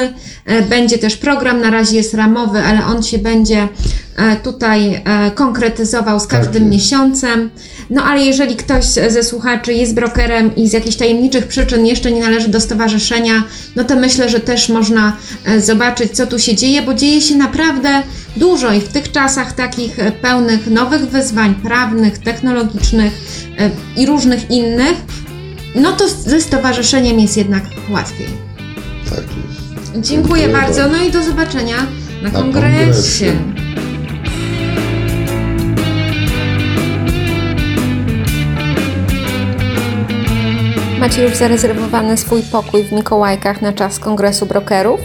E, 0.46 0.62
Będzie 0.62 0.98
też 0.98 1.16
program, 1.16 1.61
na 1.61 1.70
razie 1.70 1.96
jest 1.96 2.14
ramowy, 2.14 2.59
ale 2.59 2.87
on 2.87 3.02
się 3.02 3.18
będzie 3.18 3.68
tutaj 4.42 5.02
konkretyzował 5.35 6.20
z 6.20 6.26
Tak 6.26 6.40
każdym 6.40 6.62
jest. 6.62 6.74
miesiącem. 6.74 7.50
No 7.90 8.02
ale 8.02 8.24
jeżeli 8.24 8.57
ktoś 8.57 8.85
ze 8.85 9.22
słuchaczy 9.22 9.72
jest 9.72 9.94
brokerem 9.94 10.57
i 10.57 10.68
z 10.68 10.72
jakichś 10.72 10.96
tajemniczych 10.96 11.46
przyczyn 11.46 11.87
jeszcze 11.87 12.12
nie 12.12 12.20
należy 12.20 12.48
do 12.48 12.61
stowarzyszenia, 12.61 13.42
no 13.76 13.85
to 13.85 13.96
myślę, 13.96 14.28
że 14.28 14.40
też 14.40 14.68
można 14.68 15.16
zobaczyć, 15.59 16.12
co 16.12 16.26
tu 16.26 16.38
się 16.38 16.54
dzieje, 16.54 16.83
bo 16.83 16.94
dzieje 16.94 17.20
się 17.20 17.35
naprawdę 17.37 18.02
dużo 18.37 18.73
i 18.73 18.81
w 18.81 18.88
tych 18.88 19.12
czasach 19.12 19.53
takich 19.53 19.99
e, 19.99 20.12
pełnych 20.12 20.66
nowych 20.66 21.01
wyzwań 21.01 21.55
prawnych, 21.55 22.18
technologicznych 22.18 23.12
e, 23.59 23.70
i 23.97 24.07
różnych 24.07 24.51
innych, 24.51 24.94
no 25.75 25.92
to 25.92 26.09
ze 26.09 26.40
stowarzyszeniem 26.40 27.20
jest 27.20 27.37
jednak 27.37 27.62
łatwiej. 27.90 28.27
Tak 29.11 29.18
jest. 29.18 29.64
Dziękuję, 29.92 30.03
Dziękuję 30.03 30.49
bardzo. 30.49 30.81
bardzo. 30.83 30.99
No 30.99 31.05
i 31.05 31.11
do 31.11 31.23
zobaczenia 31.23 31.77
na, 32.23 32.31
Na 32.31 32.31
kongresie. 32.31 33.33
kongresie. 33.33 33.64
Macie 41.01 41.23
już 41.23 41.35
zarezerwowany 41.35 42.16
swój 42.16 42.42
pokój 42.42 42.85
w 42.85 42.92
Mikołajkach 42.92 43.62
na 43.62 43.73
czas 43.73 43.99
kongresu 43.99 44.47
brokerów? 44.47 45.01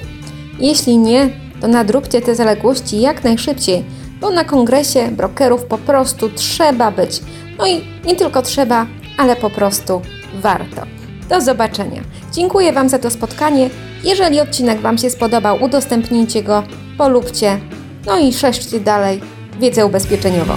Jeśli 0.60 0.98
nie, 0.98 1.30
to 1.62 1.68
nadróbcie 1.68 2.22
te 2.22 2.36
zaległości 2.36 3.02
jak 3.02 3.24
najszybciej, 3.24 3.84
bo 4.22 4.30
na 4.30 4.44
kongresie 4.44 5.12
brokerów 5.12 5.64
po 5.64 5.78
prostu 5.78 6.30
trzeba 6.30 6.92
być. 6.92 7.22
No 7.58 7.68
i 7.68 7.82
nie 8.06 8.16
tylko 8.16 8.42
trzeba, 8.42 8.86
ale 9.18 9.36
po 9.36 9.50
prostu 9.50 10.02
warto. 10.34 10.82
Do 11.30 11.42
zobaczenia. 11.42 12.02
Dziękuję 12.34 12.74
Wam 12.74 12.90
za 12.90 13.00
to 13.00 13.10
spotkanie. 13.10 13.70
Jeżeli 14.04 14.40
odcinek 14.40 14.80
Wam 14.80 14.98
się 14.98 15.10
spodobał, 15.10 15.64
udostępnijcie 15.64 16.44
go, 16.44 16.64
polubcie, 16.98 17.60
no 18.06 18.20
i 18.20 18.34
szerzcie 18.34 18.80
dalej 18.80 19.22
wiedzę 19.60 19.86
ubezpieczeniową. 19.86 20.54